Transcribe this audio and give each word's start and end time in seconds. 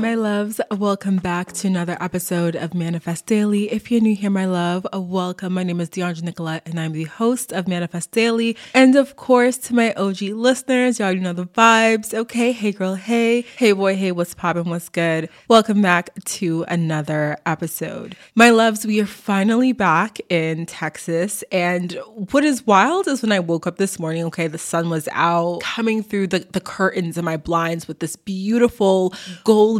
my 0.00 0.14
loves. 0.14 0.60
Welcome 0.70 1.16
back 1.16 1.52
to 1.54 1.68
another 1.68 1.96
episode 2.00 2.54
of 2.54 2.74
Manifest 2.74 3.24
Daily. 3.24 3.72
If 3.72 3.90
you're 3.90 4.00
new 4.00 4.14
here, 4.14 4.28
my 4.28 4.44
love, 4.44 4.86
welcome. 4.92 5.54
My 5.54 5.62
name 5.62 5.80
is 5.80 5.88
Dheandra 5.88 6.22
Nicolette, 6.22 6.66
and 6.66 6.78
I'm 6.78 6.92
the 6.92 7.04
host 7.04 7.52
of 7.52 7.66
Manifest 7.66 8.10
Daily. 8.10 8.56
And 8.74 8.94
of 8.94 9.16
course, 9.16 9.56
to 9.58 9.74
my 9.74 9.94
OG 9.94 10.20
listeners, 10.22 10.98
y'all 10.98 11.06
already 11.06 11.20
know 11.20 11.32
the 11.32 11.46
vibes. 11.46 12.12
Okay, 12.12 12.52
hey 12.52 12.72
girl, 12.72 12.94
hey, 12.94 13.42
hey 13.56 13.72
boy, 13.72 13.96
hey, 13.96 14.12
what's 14.12 14.34
poppin', 14.34 14.68
what's 14.68 14.90
good? 14.90 15.30
Welcome 15.48 15.80
back 15.80 16.10
to 16.24 16.64
another 16.68 17.38
episode. 17.46 18.16
My 18.34 18.50
loves, 18.50 18.86
we 18.86 19.00
are 19.00 19.06
finally 19.06 19.72
back 19.72 20.18
in 20.28 20.66
Texas. 20.66 21.42
And 21.50 21.98
what 22.30 22.44
is 22.44 22.66
wild 22.66 23.08
is 23.08 23.22
when 23.22 23.32
I 23.32 23.40
woke 23.40 23.66
up 23.66 23.78
this 23.78 23.98
morning, 23.98 24.24
okay, 24.24 24.46
the 24.46 24.58
sun 24.58 24.90
was 24.90 25.08
out, 25.12 25.60
coming 25.60 26.02
through 26.02 26.26
the, 26.26 26.40
the 26.40 26.60
curtains 26.60 27.16
and 27.16 27.24
my 27.24 27.38
blinds 27.38 27.88
with 27.88 28.00
this 28.00 28.16
beautiful 28.16 29.14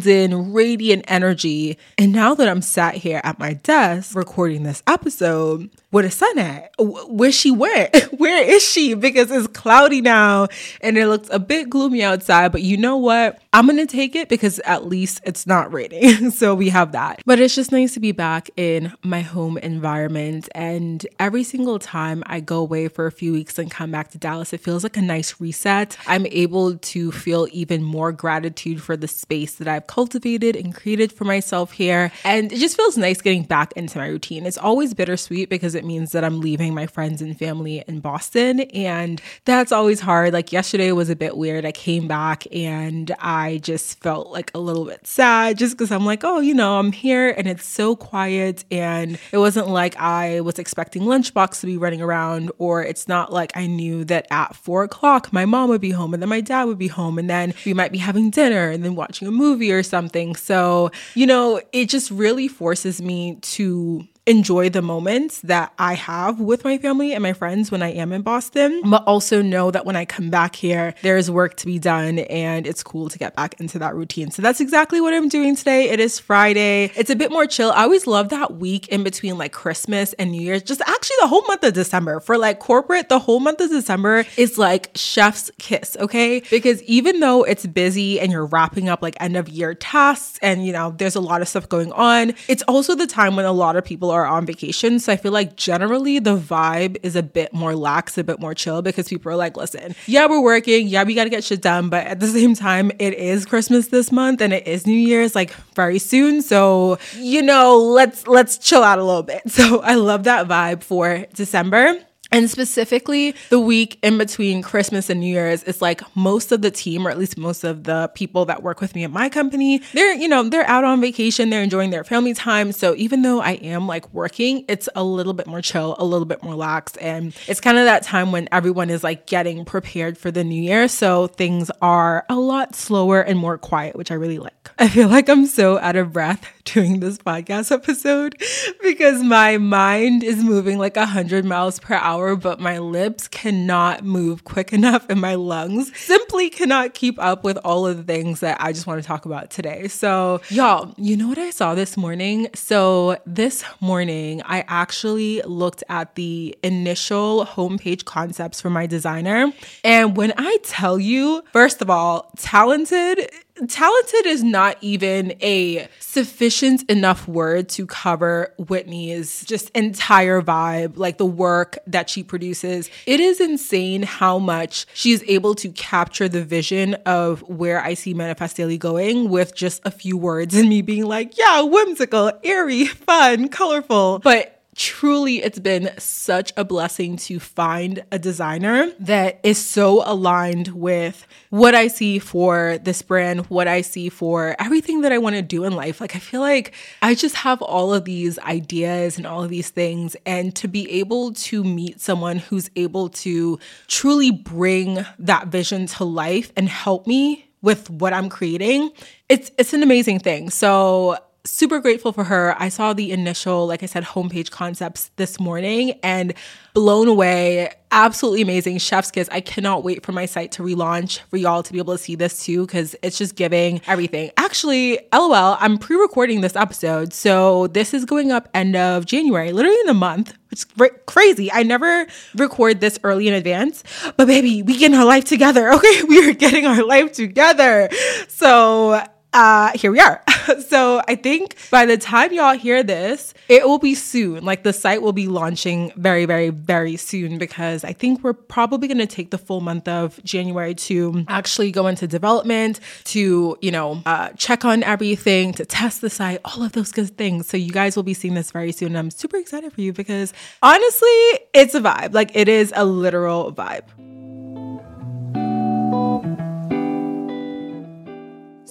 golden, 0.06 0.52
radiant 0.52 1.04
energy. 1.08 1.76
And 1.98 2.12
now 2.12 2.34
that 2.36 2.48
I'm 2.48 2.62
sat 2.62 2.94
here 2.94 3.20
at 3.24 3.40
my 3.40 3.54
desk 3.54 4.14
recording 4.14 4.62
this 4.62 4.80
episode, 4.86 5.68
where 5.96 6.02
the 6.02 6.10
sun 6.10 6.38
at? 6.38 6.74
Where 6.78 7.32
she 7.32 7.50
went? 7.50 7.96
Where 8.18 8.44
is 8.44 8.62
she? 8.62 8.92
Because 8.92 9.30
it's 9.30 9.46
cloudy 9.46 10.02
now 10.02 10.48
and 10.82 10.98
it 10.98 11.06
looks 11.06 11.30
a 11.32 11.38
bit 11.38 11.70
gloomy 11.70 12.02
outside. 12.02 12.52
But 12.52 12.60
you 12.60 12.76
know 12.76 12.98
what? 12.98 13.40
I'm 13.54 13.66
gonna 13.66 13.86
take 13.86 14.14
it 14.14 14.28
because 14.28 14.58
at 14.66 14.84
least 14.84 15.22
it's 15.24 15.46
not 15.46 15.72
raining. 15.72 16.30
so 16.32 16.54
we 16.54 16.68
have 16.68 16.92
that. 16.92 17.22
But 17.24 17.40
it's 17.40 17.54
just 17.54 17.72
nice 17.72 17.94
to 17.94 18.00
be 18.00 18.12
back 18.12 18.50
in 18.58 18.92
my 19.02 19.22
home 19.22 19.56
environment. 19.56 20.50
And 20.54 21.06
every 21.18 21.42
single 21.42 21.78
time 21.78 22.22
I 22.26 22.40
go 22.40 22.58
away 22.58 22.88
for 22.88 23.06
a 23.06 23.12
few 23.12 23.32
weeks 23.32 23.58
and 23.58 23.70
come 23.70 23.90
back 23.90 24.10
to 24.10 24.18
Dallas, 24.18 24.52
it 24.52 24.60
feels 24.60 24.82
like 24.82 24.98
a 24.98 25.02
nice 25.02 25.40
reset. 25.40 25.96
I'm 26.06 26.26
able 26.26 26.76
to 26.76 27.10
feel 27.10 27.48
even 27.52 27.82
more 27.82 28.12
gratitude 28.12 28.82
for 28.82 28.98
the 28.98 29.08
space 29.08 29.54
that 29.54 29.66
I've 29.66 29.86
cultivated 29.86 30.56
and 30.56 30.74
created 30.74 31.10
for 31.10 31.24
myself 31.24 31.72
here. 31.72 32.12
And 32.22 32.52
it 32.52 32.58
just 32.58 32.76
feels 32.76 32.98
nice 32.98 33.22
getting 33.22 33.44
back 33.44 33.72
into 33.72 33.96
my 33.96 34.08
routine. 34.08 34.44
It's 34.44 34.58
always 34.58 34.92
bittersweet 34.92 35.48
because 35.48 35.74
it 35.74 35.85
means 35.86 36.12
that 36.12 36.24
I'm 36.24 36.40
leaving 36.40 36.74
my 36.74 36.86
friends 36.86 37.22
and 37.22 37.38
family 37.38 37.84
in 37.86 38.00
Boston. 38.00 38.60
And 38.60 39.20
that's 39.44 39.72
always 39.72 40.00
hard. 40.00 40.32
Like 40.32 40.52
yesterday 40.52 40.92
was 40.92 41.10
a 41.10 41.16
bit 41.16 41.36
weird. 41.36 41.64
I 41.64 41.72
came 41.72 42.08
back 42.08 42.46
and 42.52 43.14
I 43.18 43.58
just 43.62 44.00
felt 44.02 44.30
like 44.30 44.50
a 44.54 44.58
little 44.58 44.84
bit 44.84 45.06
sad 45.06 45.58
just 45.58 45.74
because 45.74 45.92
I'm 45.92 46.04
like, 46.04 46.24
oh, 46.24 46.40
you 46.40 46.54
know, 46.54 46.78
I'm 46.78 46.92
here 46.92 47.30
and 47.30 47.46
it's 47.46 47.66
so 47.66 47.96
quiet. 47.96 48.64
And 48.70 49.18
it 49.32 49.38
wasn't 49.38 49.68
like 49.68 49.96
I 49.96 50.40
was 50.40 50.58
expecting 50.58 51.02
Lunchbox 51.02 51.60
to 51.60 51.66
be 51.66 51.76
running 51.76 52.02
around, 52.02 52.50
or 52.58 52.82
it's 52.82 53.08
not 53.08 53.32
like 53.32 53.56
I 53.56 53.66
knew 53.66 54.04
that 54.04 54.26
at 54.30 54.56
four 54.56 54.82
o'clock 54.82 55.32
my 55.32 55.44
mom 55.44 55.68
would 55.68 55.80
be 55.80 55.90
home 55.90 56.14
and 56.14 56.22
then 56.22 56.28
my 56.28 56.40
dad 56.40 56.64
would 56.64 56.78
be 56.78 56.88
home 56.88 57.18
and 57.18 57.28
then 57.28 57.54
we 57.64 57.74
might 57.74 57.92
be 57.92 57.98
having 57.98 58.30
dinner 58.30 58.70
and 58.70 58.84
then 58.84 58.94
watching 58.94 59.28
a 59.28 59.30
movie 59.30 59.72
or 59.72 59.82
something. 59.82 60.34
So, 60.34 60.90
you 61.14 61.26
know, 61.26 61.60
it 61.72 61.88
just 61.88 62.10
really 62.10 62.48
forces 62.48 63.00
me 63.00 63.36
to 63.42 64.06
enjoy 64.26 64.68
the 64.68 64.82
moments 64.82 65.40
that 65.42 65.72
I 65.78 65.94
have 65.94 66.40
with 66.40 66.64
my 66.64 66.78
family 66.78 67.12
and 67.12 67.22
my 67.22 67.32
friends 67.32 67.70
when 67.70 67.80
I 67.80 67.92
am 67.92 68.12
in 68.12 68.22
Boston, 68.22 68.82
but 68.84 69.04
also 69.04 69.40
know 69.40 69.70
that 69.70 69.86
when 69.86 69.94
I 69.94 70.04
come 70.04 70.30
back 70.30 70.56
here, 70.56 70.94
there's 71.02 71.30
work 71.30 71.56
to 71.58 71.66
be 71.66 71.78
done 71.78 72.18
and 72.18 72.66
it's 72.66 72.82
cool 72.82 73.08
to 73.08 73.18
get 73.18 73.36
back 73.36 73.60
into 73.60 73.78
that 73.78 73.94
routine. 73.94 74.32
So 74.32 74.42
that's 74.42 74.60
exactly 74.60 75.00
what 75.00 75.14
I'm 75.14 75.28
doing 75.28 75.54
today. 75.54 75.90
It 75.90 76.00
is 76.00 76.18
Friday. 76.18 76.90
It's 76.96 77.10
a 77.10 77.16
bit 77.16 77.30
more 77.30 77.46
chill. 77.46 77.70
I 77.70 77.84
always 77.84 78.06
love 78.06 78.30
that 78.30 78.56
week 78.56 78.88
in 78.88 79.04
between 79.04 79.38
like 79.38 79.52
Christmas 79.52 80.12
and 80.14 80.32
New 80.32 80.42
Year's, 80.42 80.62
just 80.62 80.80
actually 80.80 81.16
the 81.20 81.28
whole 81.28 81.42
month 81.42 81.62
of 81.62 81.74
December. 81.74 82.18
For 82.18 82.36
like 82.36 82.58
corporate, 82.58 83.08
the 83.08 83.20
whole 83.20 83.38
month 83.38 83.60
of 83.60 83.70
December 83.70 84.24
is 84.36 84.58
like 84.58 84.90
chef's 84.96 85.52
kiss, 85.58 85.96
okay? 86.00 86.42
Because 86.50 86.82
even 86.82 87.20
though 87.20 87.44
it's 87.44 87.64
busy 87.64 88.18
and 88.18 88.32
you're 88.32 88.46
wrapping 88.46 88.88
up 88.88 89.02
like 89.02 89.16
end 89.20 89.36
of 89.36 89.48
year 89.48 89.74
tasks 89.74 90.38
and 90.42 90.66
you 90.66 90.72
know, 90.72 90.94
there's 90.98 91.14
a 91.14 91.20
lot 91.20 91.42
of 91.42 91.48
stuff 91.48 91.68
going 91.68 91.92
on, 91.92 92.34
it's 92.48 92.62
also 92.64 92.96
the 92.96 93.06
time 93.06 93.36
when 93.36 93.44
a 93.44 93.52
lot 93.52 93.76
of 93.76 93.84
people 93.84 94.10
are 94.10 94.15
on 94.24 94.46
vacation. 94.46 94.98
So 95.00 95.12
I 95.12 95.16
feel 95.16 95.32
like 95.32 95.56
generally 95.56 96.18
the 96.18 96.36
vibe 96.36 96.96
is 97.02 97.16
a 97.16 97.22
bit 97.22 97.52
more 97.52 97.74
lax, 97.74 98.16
a 98.16 98.24
bit 98.24 98.40
more 98.40 98.54
chill 98.54 98.80
because 98.82 99.08
people 99.08 99.32
are 99.32 99.36
like, 99.36 99.56
listen, 99.56 99.94
yeah, 100.06 100.26
we're 100.26 100.42
working. 100.42 100.86
Yeah, 100.86 101.02
we 101.04 101.14
got 101.14 101.24
to 101.24 101.30
get 101.30 101.44
shit 101.44 101.60
done. 101.60 101.88
But 101.88 102.06
at 102.06 102.20
the 102.20 102.26
same 102.38 102.54
time, 102.54 102.90
it 102.98 103.14
is 103.14 103.44
Christmas 103.44 103.88
this 103.88 104.12
month 104.12 104.40
and 104.40 104.52
it 104.52 104.66
is 104.66 104.86
New 104.86 104.92
Year's 104.96 105.34
like 105.34 105.50
very 105.74 105.98
soon. 105.98 106.40
So, 106.40 106.98
you 107.16 107.42
know, 107.42 107.76
let's, 107.76 108.26
let's 108.26 108.58
chill 108.58 108.82
out 108.82 108.98
a 108.98 109.04
little 109.04 109.22
bit. 109.22 109.42
So 109.56 109.80
I 109.80 109.94
love 109.94 110.24
that 110.24 110.46
vibe 110.48 110.82
for 110.82 111.24
December. 111.32 111.98
And 112.32 112.50
specifically, 112.50 113.34
the 113.50 113.60
week 113.60 113.98
in 114.02 114.18
between 114.18 114.62
Christmas 114.62 115.08
and 115.08 115.20
New 115.20 115.32
Year's 115.32 115.62
is 115.62 115.80
like 115.80 116.02
most 116.16 116.52
of 116.52 116.62
the 116.62 116.70
team, 116.70 117.06
or 117.06 117.10
at 117.10 117.18
least 117.18 117.38
most 117.38 117.64
of 117.64 117.84
the 117.84 118.10
people 118.14 118.44
that 118.46 118.62
work 118.62 118.80
with 118.80 118.94
me 118.94 119.04
at 119.04 119.10
my 119.10 119.28
company, 119.28 119.80
they're, 119.92 120.14
you 120.14 120.28
know, 120.28 120.42
they're 120.48 120.66
out 120.68 120.84
on 120.84 121.00
vacation, 121.00 121.50
they're 121.50 121.62
enjoying 121.62 121.90
their 121.90 122.04
family 122.04 122.34
time. 122.34 122.72
So 122.72 122.94
even 122.96 123.22
though 123.22 123.40
I 123.40 123.52
am 123.52 123.86
like 123.86 124.12
working, 124.12 124.64
it's 124.68 124.88
a 124.96 125.04
little 125.04 125.32
bit 125.34 125.46
more 125.46 125.62
chill, 125.62 125.94
a 125.98 126.04
little 126.04 126.26
bit 126.26 126.42
more 126.42 126.54
lax. 126.54 126.96
And 126.96 127.34
it's 127.46 127.60
kind 127.60 127.78
of 127.78 127.84
that 127.84 128.02
time 128.02 128.32
when 128.32 128.48
everyone 128.50 128.90
is 128.90 129.04
like 129.04 129.26
getting 129.26 129.64
prepared 129.64 130.18
for 130.18 130.30
the 130.30 130.44
new 130.44 130.60
year. 130.60 130.88
So 130.88 131.28
things 131.28 131.70
are 131.80 132.24
a 132.28 132.36
lot 132.36 132.74
slower 132.74 133.20
and 133.20 133.38
more 133.38 133.56
quiet, 133.56 133.96
which 133.96 134.10
I 134.10 134.14
really 134.14 134.38
like. 134.38 134.52
I 134.78 134.88
feel 134.88 135.08
like 135.08 135.28
I'm 135.28 135.46
so 135.46 135.78
out 135.78 135.96
of 135.96 136.12
breath 136.12 136.44
doing 136.64 137.00
this 137.00 137.18
podcast 137.18 137.70
episode 137.70 138.36
because 138.82 139.22
my 139.22 139.58
mind 139.58 140.24
is 140.24 140.42
moving 140.42 140.78
like 140.78 140.96
100 140.96 141.44
miles 141.44 141.78
per 141.78 141.94
hour 141.94 142.15
but 142.36 142.58
my 142.58 142.78
lips 142.78 143.28
cannot 143.28 144.04
move 144.04 144.44
quick 144.44 144.72
enough 144.72 145.06
and 145.10 145.20
my 145.20 145.34
lungs 145.34 145.96
simply 145.98 146.48
cannot 146.48 146.94
keep 146.94 147.18
up 147.18 147.44
with 147.44 147.58
all 147.58 147.86
of 147.86 147.98
the 147.98 148.02
things 148.02 148.40
that 148.40 148.56
I 148.60 148.72
just 148.72 148.86
want 148.86 149.02
to 149.02 149.06
talk 149.06 149.26
about 149.26 149.50
today. 149.50 149.88
So, 149.88 150.40
y'all, 150.48 150.94
you 150.96 151.16
know 151.16 151.28
what 151.28 151.38
I 151.38 151.50
saw 151.50 151.74
this 151.74 151.96
morning? 151.96 152.48
So, 152.54 153.18
this 153.26 153.64
morning, 153.80 154.40
I 154.44 154.64
actually 154.66 155.42
looked 155.42 155.84
at 155.88 156.14
the 156.14 156.56
initial 156.62 157.44
homepage 157.44 158.04
concepts 158.04 158.60
for 158.60 158.70
my 158.70 158.86
designer. 158.86 159.52
And 159.84 160.16
when 160.16 160.32
I 160.38 160.58
tell 160.62 160.98
you, 160.98 161.42
first 161.52 161.82
of 161.82 161.90
all, 161.90 162.30
talented 162.38 163.30
talented 163.68 164.26
is 164.26 164.42
not 164.42 164.76
even 164.80 165.32
a 165.42 165.88
sufficient 166.00 166.88
enough 166.90 167.26
word 167.26 167.68
to 167.70 167.86
cover 167.86 168.54
Whitney's 168.58 169.44
just 169.44 169.70
entire 169.70 170.42
vibe, 170.42 170.96
like 170.96 171.18
the 171.18 171.26
work 171.26 171.78
that 171.86 172.10
she 172.10 172.22
produces. 172.22 172.90
It 173.06 173.20
is 173.20 173.40
insane 173.40 174.02
how 174.02 174.38
much 174.38 174.86
she 174.94 175.12
is 175.12 175.24
able 175.26 175.54
to 175.56 175.70
capture 175.70 176.28
the 176.28 176.44
vision 176.44 176.94
of 177.06 177.42
where 177.42 177.82
I 177.82 177.94
see 177.94 178.14
Manifest 178.14 178.56
Daily 178.56 178.78
going 178.78 179.28
with 179.30 179.54
just 179.54 179.80
a 179.84 179.90
few 179.90 180.16
words 180.16 180.54
and 180.54 180.68
me 180.68 180.82
being 180.82 181.06
like, 181.06 181.38
yeah, 181.38 181.62
whimsical, 181.62 182.32
airy, 182.42 182.86
fun, 182.86 183.48
colorful. 183.48 184.20
But 184.20 184.55
truly 184.76 185.42
it's 185.42 185.58
been 185.58 185.90
such 185.98 186.52
a 186.56 186.64
blessing 186.64 187.16
to 187.16 187.40
find 187.40 188.04
a 188.12 188.18
designer 188.18 188.92
that 189.00 189.40
is 189.42 189.58
so 189.58 190.02
aligned 190.04 190.68
with 190.68 191.26
what 191.48 191.74
I 191.74 191.88
see 191.88 192.18
for 192.18 192.78
this 192.82 193.00
brand, 193.00 193.46
what 193.46 193.66
I 193.66 193.80
see 193.80 194.10
for 194.10 194.54
everything 194.58 195.00
that 195.00 195.12
I 195.12 195.18
want 195.18 195.34
to 195.36 195.42
do 195.42 195.64
in 195.64 195.74
life. 195.74 196.00
Like, 196.00 196.14
I 196.14 196.18
feel 196.18 196.42
like 196.42 196.74
I 197.00 197.14
just 197.14 197.36
have 197.36 197.62
all 197.62 197.94
of 197.94 198.04
these 198.04 198.38
ideas 198.40 199.16
and 199.16 199.26
all 199.26 199.42
of 199.42 199.48
these 199.48 199.70
things. 199.70 200.14
And 200.26 200.54
to 200.56 200.68
be 200.68 200.90
able 201.00 201.32
to 201.32 201.64
meet 201.64 202.00
someone 202.00 202.38
who's 202.38 202.70
able 202.76 203.08
to 203.08 203.58
truly 203.88 204.30
bring 204.30 205.04
that 205.18 205.48
vision 205.48 205.86
to 205.86 206.04
life 206.04 206.52
and 206.54 206.68
help 206.68 207.06
me 207.06 207.48
with 207.62 207.88
what 207.88 208.12
I'm 208.12 208.28
creating, 208.28 208.92
it's 209.28 209.50
it's 209.58 209.72
an 209.72 209.82
amazing 209.82 210.20
thing. 210.20 210.50
So 210.50 211.16
super 211.46 211.80
grateful 211.80 212.12
for 212.12 212.24
her. 212.24 212.54
I 212.58 212.68
saw 212.68 212.92
the 212.92 213.12
initial, 213.12 213.66
like 213.66 213.82
I 213.82 213.86
said, 213.86 214.04
homepage 214.04 214.50
concepts 214.50 215.10
this 215.16 215.40
morning 215.40 215.92
and 216.02 216.34
blown 216.74 217.08
away. 217.08 217.72
Absolutely 217.90 218.42
amazing. 218.42 218.78
Chef's 218.78 219.10
kiss. 219.10 219.28
I 219.32 219.40
cannot 219.40 219.82
wait 219.82 220.04
for 220.04 220.12
my 220.12 220.26
site 220.26 220.52
to 220.52 220.62
relaunch 220.62 221.20
for 221.30 221.36
y'all 221.36 221.62
to 221.62 221.72
be 221.72 221.78
able 221.78 221.94
to 221.94 221.98
see 221.98 222.14
this 222.14 222.44
too, 222.44 222.66
because 222.66 222.94
it's 223.02 223.16
just 223.16 223.36
giving 223.36 223.80
everything. 223.86 224.30
Actually, 224.36 224.98
LOL, 225.12 225.56
I'm 225.60 225.78
pre 225.78 225.96
recording 225.96 226.40
this 226.40 226.56
episode. 226.56 227.12
So 227.12 227.68
this 227.68 227.94
is 227.94 228.04
going 228.04 228.32
up 228.32 228.48
end 228.52 228.76
of 228.76 229.06
January, 229.06 229.52
literally 229.52 229.80
in 229.80 229.86
the 229.86 229.94
month. 229.94 230.34
It's 230.50 230.66
crazy. 231.06 231.50
I 231.52 231.62
never 231.62 232.06
record 232.34 232.80
this 232.80 232.98
early 233.02 233.28
in 233.28 233.34
advance, 233.34 233.82
but 234.16 234.26
baby, 234.26 234.62
we 234.62 234.78
getting 234.78 234.96
our 234.96 235.04
life 235.04 235.24
together. 235.24 235.70
Okay. 235.76 236.02
We 236.04 236.28
are 236.28 236.32
getting 236.32 236.64
our 236.64 236.84
life 236.84 237.12
together. 237.12 237.90
So 238.28 239.02
uh, 239.36 239.70
here 239.74 239.92
we 239.92 240.00
are. 240.00 240.22
so 240.66 241.02
I 241.06 241.14
think 241.14 241.56
by 241.70 241.84
the 241.84 241.98
time 241.98 242.32
y'all 242.32 242.56
hear 242.56 242.82
this, 242.82 243.34
it 243.48 243.66
will 243.66 243.78
be 243.78 243.94
soon. 243.94 244.42
Like 244.42 244.62
the 244.62 244.72
site 244.72 245.02
will 245.02 245.12
be 245.12 245.28
launching 245.28 245.92
very, 245.94 246.24
very, 246.24 246.48
very 246.48 246.96
soon 246.96 247.36
because 247.36 247.84
I 247.84 247.92
think 247.92 248.24
we're 248.24 248.32
probably 248.32 248.88
going 248.88 248.96
to 248.98 249.06
take 249.06 249.30
the 249.30 249.38
full 249.38 249.60
month 249.60 249.88
of 249.88 250.18
January 250.24 250.74
to 250.74 251.26
actually 251.28 251.70
go 251.70 251.86
into 251.86 252.06
development, 252.06 252.80
to, 253.04 253.58
you 253.60 253.70
know, 253.70 254.02
uh, 254.06 254.30
check 254.30 254.64
on 254.64 254.82
everything, 254.82 255.52
to 255.52 255.66
test 255.66 256.00
the 256.00 256.08
site, 256.08 256.40
all 256.46 256.62
of 256.62 256.72
those 256.72 256.90
good 256.90 257.14
things. 257.18 257.46
So 257.46 257.58
you 257.58 257.72
guys 257.72 257.94
will 257.94 258.04
be 258.04 258.14
seeing 258.14 258.32
this 258.32 258.50
very 258.50 258.72
soon. 258.72 258.88
And 258.88 258.98
I'm 258.98 259.10
super 259.10 259.36
excited 259.36 259.70
for 259.70 259.82
you 259.82 259.92
because 259.92 260.32
honestly, 260.62 261.08
it's 261.52 261.74
a 261.74 261.80
vibe. 261.80 262.14
Like 262.14 262.34
it 262.34 262.48
is 262.48 262.72
a 262.74 262.86
literal 262.86 263.52
vibe. 263.52 263.84